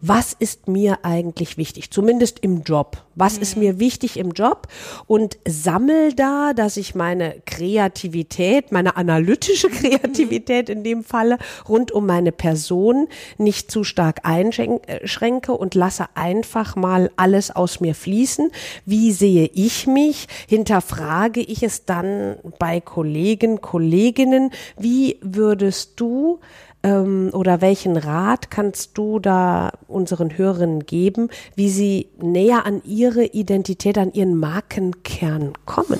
was 0.00 0.32
ist 0.32 0.68
mir 0.68 0.98
eigentlich 1.02 1.56
wichtig, 1.56 1.90
zumindest 1.90 2.38
im 2.40 2.62
Job. 2.62 3.04
Was 3.14 3.36
mhm. 3.36 3.42
ist 3.42 3.56
mir 3.56 3.78
wichtig 3.78 4.16
im 4.18 4.32
Job? 4.32 4.68
Und 5.06 5.38
sammel 5.46 6.14
da, 6.14 6.52
dass 6.54 6.76
ich 6.76 6.94
meine 6.94 7.36
Kreativität, 7.44 8.72
meine 8.72 8.96
analytische 8.96 9.68
Kreativität 9.68 10.68
in 10.68 10.84
dem 10.84 11.04
Falle 11.04 11.38
rund 11.68 11.92
um 11.92 12.06
meine 12.06 12.32
Person 12.32 13.08
nicht 13.36 13.70
zu 13.70 13.84
stark 13.84 14.20
einschränke 14.22 15.52
und 15.52 15.74
lasse 15.74 16.06
einfach 16.14 16.76
mal 16.76 17.10
alles 17.16 17.50
aus 17.50 17.80
mir 17.80 17.94
fließen. 17.94 18.50
Wie 18.86 19.12
sehe 19.12 19.50
ich 19.52 19.86
mich? 19.86 20.26
Hinterfrage 20.48 21.40
ich 21.40 21.62
es 21.62 21.84
dann 21.84 22.36
bei 22.58 22.80
Kollegen, 22.80 23.60
Kolleginnen? 23.60 24.50
Wie 24.78 25.18
würdest 25.20 25.92
du 25.96 26.40
ähm, 26.82 27.30
oder 27.32 27.60
welchen 27.60 27.96
Rat 27.96 28.50
kannst 28.50 28.96
du 28.96 29.18
da 29.18 29.72
unseren 29.88 30.36
Hörerinnen 30.36 30.86
geben, 30.86 31.28
wie 31.54 31.70
sie 31.70 32.08
näher 32.20 32.66
an 32.66 32.82
ihre 32.84 33.24
Identität, 33.24 33.98
an 33.98 34.12
ihren 34.12 34.36
Markenkern 34.36 35.52
kommen? 35.66 35.98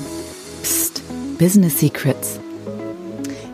Psst, 0.62 1.02
Business 1.38 1.78
Secrets. 1.80 2.40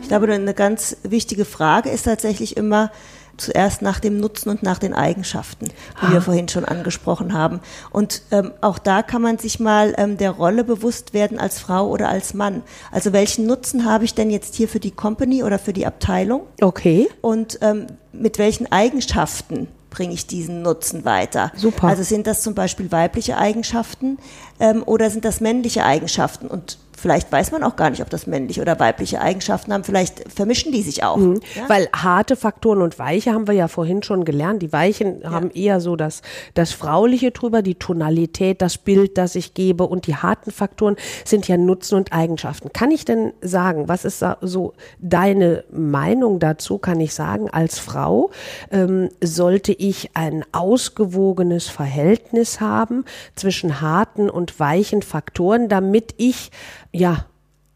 Ich 0.01 0.07
glaube, 0.09 0.31
eine 0.31 0.53
ganz 0.53 0.97
wichtige 1.03 1.43
Frage 1.43 1.89
ist 1.89 2.03
tatsächlich 2.03 2.55
immer, 2.55 2.91
zuerst 3.37 3.81
nach 3.81 3.99
dem 3.99 4.19
Nutzen 4.19 4.49
und 4.49 4.63
nach 4.63 4.79
den 4.79 4.93
Eigenschaften, 4.93 5.67
die 5.67 6.05
ah. 6.05 6.13
wir 6.13 6.21
vorhin 6.21 6.47
schon 6.47 6.65
angesprochen 6.65 7.33
haben. 7.33 7.59
Und 7.91 8.21
ähm, 8.31 8.51
auch 8.61 8.77
da 8.77 9.03
kann 9.03 9.21
man 9.21 9.37
sich 9.37 9.59
mal 9.59 9.93
ähm, 9.97 10.17
der 10.17 10.31
Rolle 10.31 10.63
bewusst 10.63 11.13
werden 11.13 11.39
als 11.39 11.59
Frau 11.59 11.87
oder 11.89 12.09
als 12.09 12.33
Mann. 12.33 12.63
Also 12.91 13.13
welchen 13.13 13.45
Nutzen 13.45 13.85
habe 13.85 14.05
ich 14.05 14.13
denn 14.13 14.29
jetzt 14.29 14.55
hier 14.55 14.67
für 14.67 14.79
die 14.79 14.91
Company 14.91 15.43
oder 15.43 15.59
für 15.59 15.73
die 15.73 15.85
Abteilung? 15.85 16.41
Okay. 16.61 17.09
Und 17.21 17.59
ähm, 17.61 17.87
mit 18.11 18.39
welchen 18.39 18.71
Eigenschaften 18.71 19.67
bringe 19.89 20.13
ich 20.13 20.27
diesen 20.27 20.61
Nutzen 20.61 21.05
weiter. 21.05 21.51
Super. 21.55 21.87
Also 21.87 22.03
sind 22.03 22.27
das 22.27 22.41
zum 22.41 22.53
Beispiel 22.53 22.91
weibliche 22.91 23.37
Eigenschaften 23.37 24.17
ähm, 24.59 24.83
oder 24.85 25.09
sind 25.09 25.25
das 25.25 25.41
männliche 25.41 25.85
Eigenschaften? 25.85 26.47
Und 26.47 26.77
Vielleicht 26.99 27.31
weiß 27.31 27.51
man 27.51 27.63
auch 27.63 27.75
gar 27.75 27.91
nicht, 27.91 28.01
ob 28.01 28.09
das 28.09 28.25
männliche 28.25 28.59
oder 28.59 28.79
weibliche 28.79 29.21
Eigenschaften 29.21 29.71
haben. 29.71 29.83
Vielleicht 29.83 30.31
vermischen 30.33 30.71
die 30.71 30.81
sich 30.81 31.03
auch. 31.03 31.17
Mhm. 31.17 31.41
Ja? 31.53 31.69
Weil 31.69 31.89
harte 31.95 32.35
Faktoren 32.35 32.81
und 32.81 32.97
weiche 32.97 33.33
haben 33.33 33.47
wir 33.47 33.53
ja 33.53 33.67
vorhin 33.67 34.01
schon 34.01 34.25
gelernt. 34.25 34.63
Die 34.63 34.73
weichen 34.73 35.21
ja. 35.21 35.29
haben 35.29 35.51
eher 35.51 35.79
so 35.79 35.95
das, 35.95 36.23
das 36.55 36.71
Frauliche 36.71 37.29
drüber, 37.29 37.61
die 37.61 37.75
Tonalität, 37.75 38.63
das 38.63 38.79
Bild, 38.79 39.19
das 39.19 39.35
ich 39.35 39.53
gebe. 39.53 39.83
Und 39.83 40.07
die 40.07 40.15
harten 40.15 40.49
Faktoren 40.49 40.95
sind 41.23 41.47
ja 41.47 41.55
Nutzen 41.55 41.99
und 41.99 42.13
Eigenschaften. 42.13 42.73
Kann 42.73 42.89
ich 42.89 43.05
denn 43.05 43.31
sagen, 43.41 43.87
was 43.87 44.03
ist 44.03 44.25
so 44.41 44.73
deine 44.97 45.65
Meinung 45.71 46.39
dazu? 46.39 46.79
Kann 46.79 46.99
ich 46.99 47.13
sagen, 47.13 47.47
als 47.51 47.77
Frau 47.77 48.31
ähm, 48.71 49.09
sollte 49.23 49.71
ich 49.71 50.09
ein 50.15 50.43
ausgewogenes 50.51 51.67
Verhältnis 51.67 52.59
haben 52.59 53.05
zwischen 53.35 53.81
harten 53.81 54.31
und 54.31 54.59
weichen 54.59 55.03
Faktoren, 55.03 55.69
damit 55.69 56.15
ich 56.17 56.49
ja, 56.97 57.25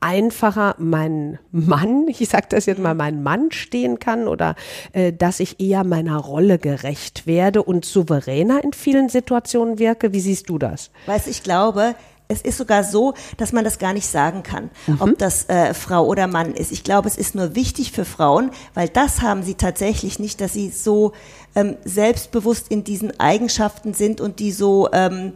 einfacher 0.02 0.76
mein 0.80 1.40
Mann, 1.52 2.08
ich 2.20 2.28
sage 2.28 2.48
das 2.50 2.66
jetzt 2.66 2.80
mal, 2.80 2.96
mein 2.96 3.24
Mann 3.24 3.52
stehen 3.52 4.00
kann 4.00 4.28
oder 4.28 4.56
äh, 4.92 5.14
dass 5.14 5.40
ich 5.40 5.60
eher 5.60 5.84
meiner 5.84 6.18
Rolle 6.18 6.58
gerecht 6.58 7.28
werde 7.28 7.64
und 7.64 7.86
souveräner 7.86 8.64
in 8.64 8.74
vielen 8.74 9.10
Situationen 9.10 9.80
wirke. 9.80 10.12
Wie 10.12 10.20
siehst 10.20 10.50
du 10.50 10.58
das? 10.58 10.92
Weißt, 11.06 11.28
ich 11.28 11.44
glaube, 11.44 11.96
es 12.32 12.42
ist 12.42 12.58
sogar 12.58 12.84
so, 12.84 13.14
dass 13.38 13.52
man 13.52 13.64
das 13.64 13.78
gar 13.78 13.94
nicht 13.94 14.08
sagen 14.08 14.42
kann, 14.42 14.70
mhm. 14.88 14.98
ob 15.00 15.18
das 15.18 15.50
äh, 15.50 15.74
Frau 15.74 16.06
oder 16.06 16.28
Mann 16.28 16.54
ist. 16.54 16.72
Ich 16.72 16.84
glaube, 16.84 17.08
es 17.10 17.18
ist 17.18 17.36
nur 17.36 17.56
wichtig 17.56 17.92
für 17.92 18.06
Frauen, 18.06 18.52
weil 18.74 18.88
das 18.88 19.22
haben 19.22 19.44
sie 19.44 19.56
tatsächlich 19.56 20.18
nicht, 20.18 20.40
dass 20.40 20.54
sie 20.54 20.70
so 20.70 21.12
ähm, 21.56 21.76
selbstbewusst 21.84 22.72
in 22.72 22.84
diesen 22.84 23.20
Eigenschaften 23.20 23.94
sind 23.94 24.22
und 24.22 24.40
die 24.40 24.54
so 24.54 24.90
ähm, 24.94 25.34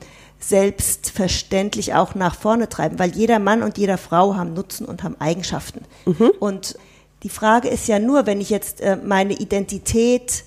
selbstverständlich 0.49 1.93
auch 1.93 2.15
nach 2.15 2.35
vorne 2.35 2.69
treiben, 2.69 2.99
weil 2.99 3.11
jeder 3.11 3.39
Mann 3.39 3.63
und 3.63 3.77
jeder 3.77 3.97
Frau 3.97 4.35
haben 4.35 4.53
Nutzen 4.53 4.85
und 4.85 5.03
haben 5.03 5.15
Eigenschaften. 5.19 5.81
Mhm. 6.05 6.31
Und 6.39 6.77
die 7.23 7.29
Frage 7.29 7.67
ist 7.67 7.87
ja 7.87 7.99
nur, 7.99 8.25
wenn 8.27 8.39
ich 8.41 8.49
jetzt 8.49 8.81
äh, 8.81 8.97
meine 8.97 9.33
Identität 9.33 10.43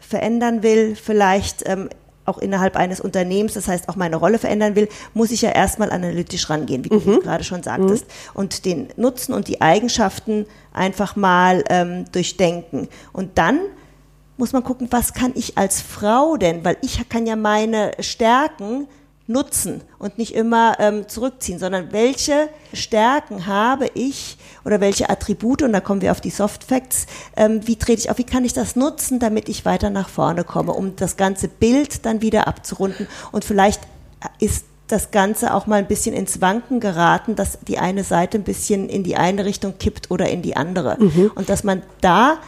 verändern 0.00 0.62
will, 0.62 0.96
vielleicht 0.96 1.68
ähm, 1.68 1.88
auch 2.24 2.38
innerhalb 2.38 2.76
eines 2.76 3.00
Unternehmens, 3.00 3.54
das 3.54 3.68
heißt 3.68 3.88
auch 3.88 3.96
meine 3.96 4.16
Rolle 4.16 4.38
verändern 4.38 4.74
will, 4.74 4.88
muss 5.12 5.30
ich 5.30 5.42
ja 5.42 5.50
erstmal 5.50 5.92
analytisch 5.92 6.48
rangehen, 6.50 6.84
wie 6.84 6.94
mhm. 6.94 7.04
du 7.04 7.20
gerade 7.20 7.44
schon 7.44 7.62
sagtest, 7.62 8.06
mhm. 8.06 8.40
und 8.40 8.64
den 8.64 8.88
Nutzen 8.96 9.34
und 9.34 9.46
die 9.46 9.60
Eigenschaften 9.60 10.46
einfach 10.72 11.16
mal 11.16 11.62
ähm, 11.68 12.06
durchdenken. 12.10 12.88
Und 13.12 13.38
dann 13.38 13.60
muss 14.36 14.52
man 14.52 14.64
gucken, 14.64 14.88
was 14.90 15.12
kann 15.12 15.32
ich 15.34 15.56
als 15.56 15.80
Frau 15.80 16.36
denn, 16.36 16.64
weil 16.64 16.76
ich 16.82 17.08
kann 17.08 17.26
ja 17.26 17.36
meine 17.36 17.92
Stärken 18.00 18.88
nutzen 19.26 19.80
und 19.98 20.18
nicht 20.18 20.34
immer 20.34 20.76
ähm, 20.80 21.08
zurückziehen, 21.08 21.58
sondern 21.58 21.92
welche 21.92 22.48
Stärken 22.72 23.46
habe 23.46 23.88
ich 23.94 24.36
oder 24.64 24.80
welche 24.80 25.08
Attribute, 25.08 25.62
und 25.62 25.72
da 25.72 25.80
kommen 25.80 26.02
wir 26.02 26.10
auf 26.10 26.20
die 26.20 26.30
Soft 26.30 26.64
Facts, 26.64 27.06
ähm, 27.36 27.66
wie 27.66 27.76
trete 27.76 28.00
ich 28.00 28.10
auf, 28.10 28.18
wie 28.18 28.24
kann 28.24 28.44
ich 28.44 28.52
das 28.52 28.76
nutzen, 28.76 29.18
damit 29.18 29.48
ich 29.48 29.64
weiter 29.64 29.90
nach 29.90 30.08
vorne 30.08 30.44
komme, 30.44 30.72
um 30.72 30.96
das 30.96 31.16
ganze 31.16 31.48
Bild 31.48 32.04
dann 32.04 32.20
wieder 32.20 32.46
abzurunden 32.46 33.08
und 33.32 33.44
vielleicht 33.44 33.80
ist 34.40 34.66
das 34.86 35.10
Ganze 35.10 35.54
auch 35.54 35.66
mal 35.66 35.76
ein 35.76 35.86
bisschen 35.86 36.14
ins 36.14 36.40
Wanken 36.40 36.78
geraten, 36.80 37.36
dass 37.36 37.58
die 37.66 37.78
eine 37.78 38.04
Seite 38.04 38.38
ein 38.38 38.44
bisschen 38.44 38.88
in 38.88 39.02
die 39.02 39.16
eine 39.16 39.44
Richtung 39.44 39.78
kippt 39.78 40.10
oder 40.10 40.28
in 40.28 40.42
die 40.42 40.56
andere. 40.56 40.96
Mhm. 41.00 41.32
Und 41.34 41.48
dass 41.48 41.64
man 41.64 41.82
da 42.02 42.38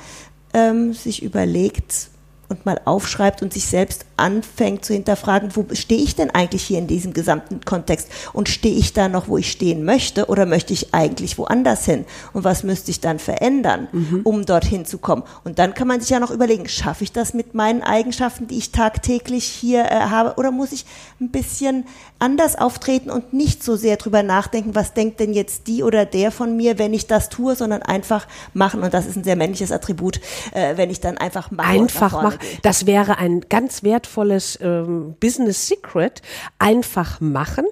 ähm, 0.52 0.92
sich 0.92 1.22
überlegt 1.22 2.10
und 2.48 2.66
mal 2.66 2.80
aufschreibt 2.84 3.42
und 3.42 3.52
sich 3.52 3.66
selbst 3.66 4.04
anfängt 4.16 4.84
zu 4.84 4.92
hinterfragen, 4.92 5.54
wo 5.54 5.66
stehe 5.72 6.02
ich 6.02 6.16
denn 6.16 6.30
eigentlich 6.30 6.62
hier 6.62 6.78
in 6.78 6.86
diesem 6.86 7.12
gesamten 7.12 7.60
Kontext 7.64 8.08
und 8.32 8.48
stehe 8.48 8.76
ich 8.76 8.92
da 8.92 9.08
noch, 9.08 9.28
wo 9.28 9.38
ich 9.38 9.50
stehen 9.50 9.84
möchte 9.84 10.26
oder 10.26 10.46
möchte 10.46 10.72
ich 10.72 10.94
eigentlich 10.94 11.38
woanders 11.38 11.84
hin 11.84 12.04
und 12.32 12.44
was 12.44 12.62
müsste 12.62 12.90
ich 12.90 13.00
dann 13.00 13.18
verändern, 13.18 13.88
mhm. 13.92 14.20
um 14.24 14.46
dorthin 14.46 14.84
zu 14.84 14.98
kommen. 14.98 15.22
Und 15.44 15.58
dann 15.58 15.74
kann 15.74 15.88
man 15.88 16.00
sich 16.00 16.10
ja 16.10 16.20
noch 16.20 16.30
überlegen, 16.30 16.68
schaffe 16.68 17.04
ich 17.04 17.12
das 17.12 17.34
mit 17.34 17.54
meinen 17.54 17.82
Eigenschaften, 17.82 18.46
die 18.46 18.58
ich 18.58 18.72
tagtäglich 18.72 19.44
hier 19.44 19.84
äh, 19.84 19.94
habe 19.94 20.34
oder 20.36 20.50
muss 20.50 20.72
ich 20.72 20.84
ein 21.20 21.30
bisschen 21.30 21.84
anders 22.18 22.56
auftreten 22.56 23.10
und 23.10 23.32
nicht 23.32 23.62
so 23.62 23.76
sehr 23.76 23.96
drüber 23.96 24.22
nachdenken, 24.22 24.74
was 24.74 24.94
denkt 24.94 25.20
denn 25.20 25.34
jetzt 25.34 25.66
die 25.66 25.82
oder 25.82 26.06
der 26.06 26.30
von 26.30 26.56
mir, 26.56 26.78
wenn 26.78 26.94
ich 26.94 27.06
das 27.06 27.28
tue, 27.28 27.54
sondern 27.54 27.82
einfach 27.82 28.26
machen 28.54 28.82
und 28.82 28.94
das 28.94 29.06
ist 29.06 29.16
ein 29.16 29.24
sehr 29.24 29.36
männliches 29.36 29.72
Attribut, 29.72 30.20
äh, 30.52 30.76
wenn 30.76 30.90
ich 30.90 31.00
dann 31.00 31.18
einfach 31.18 31.50
mache. 31.50 31.68
Einfach 31.68 32.22
machen. 32.22 32.38
Das 32.62 32.86
wäre 32.86 33.18
ein 33.18 33.42
ganz 33.48 33.82
wertvolles 34.06 34.58
ähm, 34.62 35.16
Business 35.20 35.66
Secret. 35.66 36.22
Einfach 36.58 37.20
machen 37.20 37.66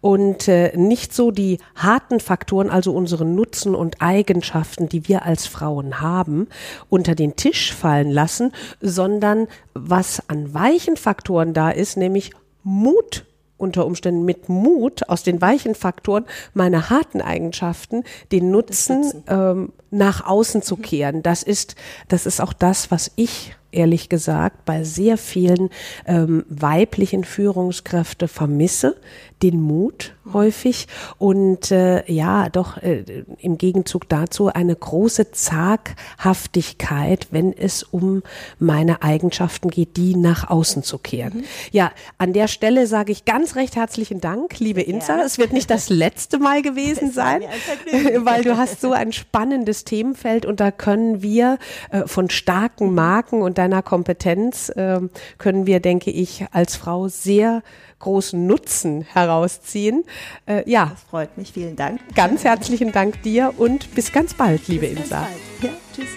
und 0.00 0.48
äh, 0.48 0.76
nicht 0.76 1.14
so 1.14 1.30
die 1.30 1.58
harten 1.74 2.20
Faktoren, 2.20 2.70
also 2.70 2.92
unsere 2.92 3.24
Nutzen 3.24 3.74
und 3.74 4.00
Eigenschaften, 4.00 4.88
die 4.88 5.08
wir 5.08 5.24
als 5.24 5.46
Frauen 5.46 6.00
haben, 6.00 6.48
unter 6.88 7.14
den 7.14 7.36
Tisch 7.36 7.72
fallen 7.72 8.10
lassen, 8.10 8.52
sondern 8.80 9.48
was 9.74 10.28
an 10.28 10.54
weichen 10.54 10.96
Faktoren 10.96 11.54
da 11.54 11.70
ist, 11.70 11.96
nämlich 11.96 12.32
Mut 12.62 13.26
unter 13.56 13.86
Umständen 13.86 14.24
mit 14.24 14.48
Mut 14.48 15.08
aus 15.08 15.22
den 15.22 15.40
weichen 15.40 15.76
Faktoren 15.76 16.24
meine 16.52 16.90
harten 16.90 17.20
Eigenschaften, 17.20 18.02
den 18.32 18.50
Nutzen 18.50 19.22
ähm, 19.28 19.72
nach 19.90 20.26
außen 20.26 20.62
zu 20.62 20.76
kehren. 20.76 21.22
Das 21.22 21.44
ist, 21.44 21.76
das 22.08 22.26
ist 22.26 22.40
auch 22.40 22.52
das, 22.52 22.90
was 22.90 23.12
ich 23.14 23.54
ehrlich 23.72 24.08
gesagt 24.08 24.64
bei 24.64 24.84
sehr 24.84 25.18
vielen 25.18 25.70
ähm, 26.06 26.44
weiblichen 26.48 27.24
Führungskräfte 27.24 28.28
vermisse, 28.28 28.96
den 29.42 29.60
Mut 29.60 30.14
häufig 30.32 30.86
und 31.18 31.70
äh, 31.72 32.10
ja, 32.10 32.48
doch 32.48 32.76
äh, 32.78 33.24
im 33.38 33.58
Gegenzug 33.58 34.08
dazu 34.08 34.48
eine 34.48 34.74
große 34.74 35.32
Zaghaftigkeit, 35.32 37.28
wenn 37.32 37.52
es 37.52 37.82
um 37.82 38.22
meine 38.58 39.02
Eigenschaften 39.02 39.68
geht, 39.68 39.96
die 39.96 40.14
nach 40.14 40.48
außen 40.48 40.84
zu 40.84 40.98
kehren. 40.98 41.38
Mhm. 41.38 41.44
Ja, 41.72 41.90
an 42.18 42.32
der 42.32 42.46
Stelle 42.46 42.86
sage 42.86 43.10
ich 43.10 43.24
ganz 43.24 43.56
recht 43.56 43.74
herzlichen 43.74 44.20
Dank, 44.20 44.60
liebe 44.60 44.80
Insa. 44.80 45.18
Ja. 45.18 45.24
Es 45.24 45.38
wird 45.38 45.52
nicht 45.52 45.70
das 45.70 45.88
letzte 45.88 46.38
Mal 46.38 46.62
gewesen 46.62 47.10
sein, 47.10 47.42
weil 48.18 48.44
du 48.44 48.56
hast 48.56 48.80
so 48.80 48.92
ein 48.92 49.12
spannendes 49.12 49.84
Themenfeld 49.84 50.46
und 50.46 50.60
da 50.60 50.70
können 50.70 51.22
wir 51.22 51.58
äh, 51.90 52.06
von 52.06 52.30
starken 52.30 52.94
Marken 52.94 53.42
und 53.42 53.58
deiner 53.62 53.82
Kompetenz 53.82 54.68
äh, 54.70 55.00
können 55.38 55.66
wir, 55.66 55.80
denke 55.80 56.10
ich, 56.10 56.44
als 56.50 56.74
Frau 56.76 57.08
sehr 57.08 57.62
großen 58.00 58.46
Nutzen 58.46 59.02
herausziehen. 59.02 60.04
Äh, 60.46 60.68
ja. 60.68 60.88
Das 60.90 61.02
freut 61.02 61.38
mich. 61.38 61.52
Vielen 61.52 61.76
Dank. 61.76 62.00
Ganz 62.16 62.42
herzlichen 62.42 62.90
Dank 62.92 63.22
dir 63.22 63.54
und 63.56 63.94
bis 63.94 64.12
ganz 64.12 64.34
bald, 64.34 64.66
liebe 64.68 64.88
bis 64.88 64.98
Insa. 64.98 65.28
Ja, 65.60 65.70
tschüss. 65.94 66.08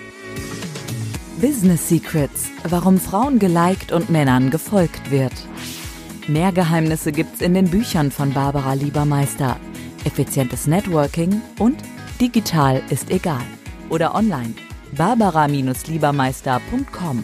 Business 1.39 1.87
Secrets. 1.87 2.49
Warum 2.63 2.99
Frauen 2.99 3.37
geliked 3.39 3.91
und 3.91 4.09
Männern 4.09 4.49
gefolgt 4.49 5.11
wird. 5.11 5.33
Mehr 6.27 6.51
Geheimnisse 6.51 7.11
gibt's 7.11 7.41
in 7.41 7.53
den 7.53 7.69
Büchern 7.69 8.09
von 8.09 8.33
Barbara 8.33 8.73
Liebermeister. 8.73 9.59
Effizientes 10.05 10.65
Networking 10.65 11.41
und 11.59 11.77
digital 12.19 12.81
ist 12.89 13.11
egal. 13.11 13.43
Oder 13.89 14.15
online. 14.15 14.55
Barbara-Liebermeister.com 14.95 17.23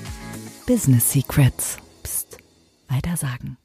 Business 0.72 1.12
Secrets. 1.12 1.80
Psst. 2.02 2.38
Weiter 2.88 3.18
sagen. 3.18 3.58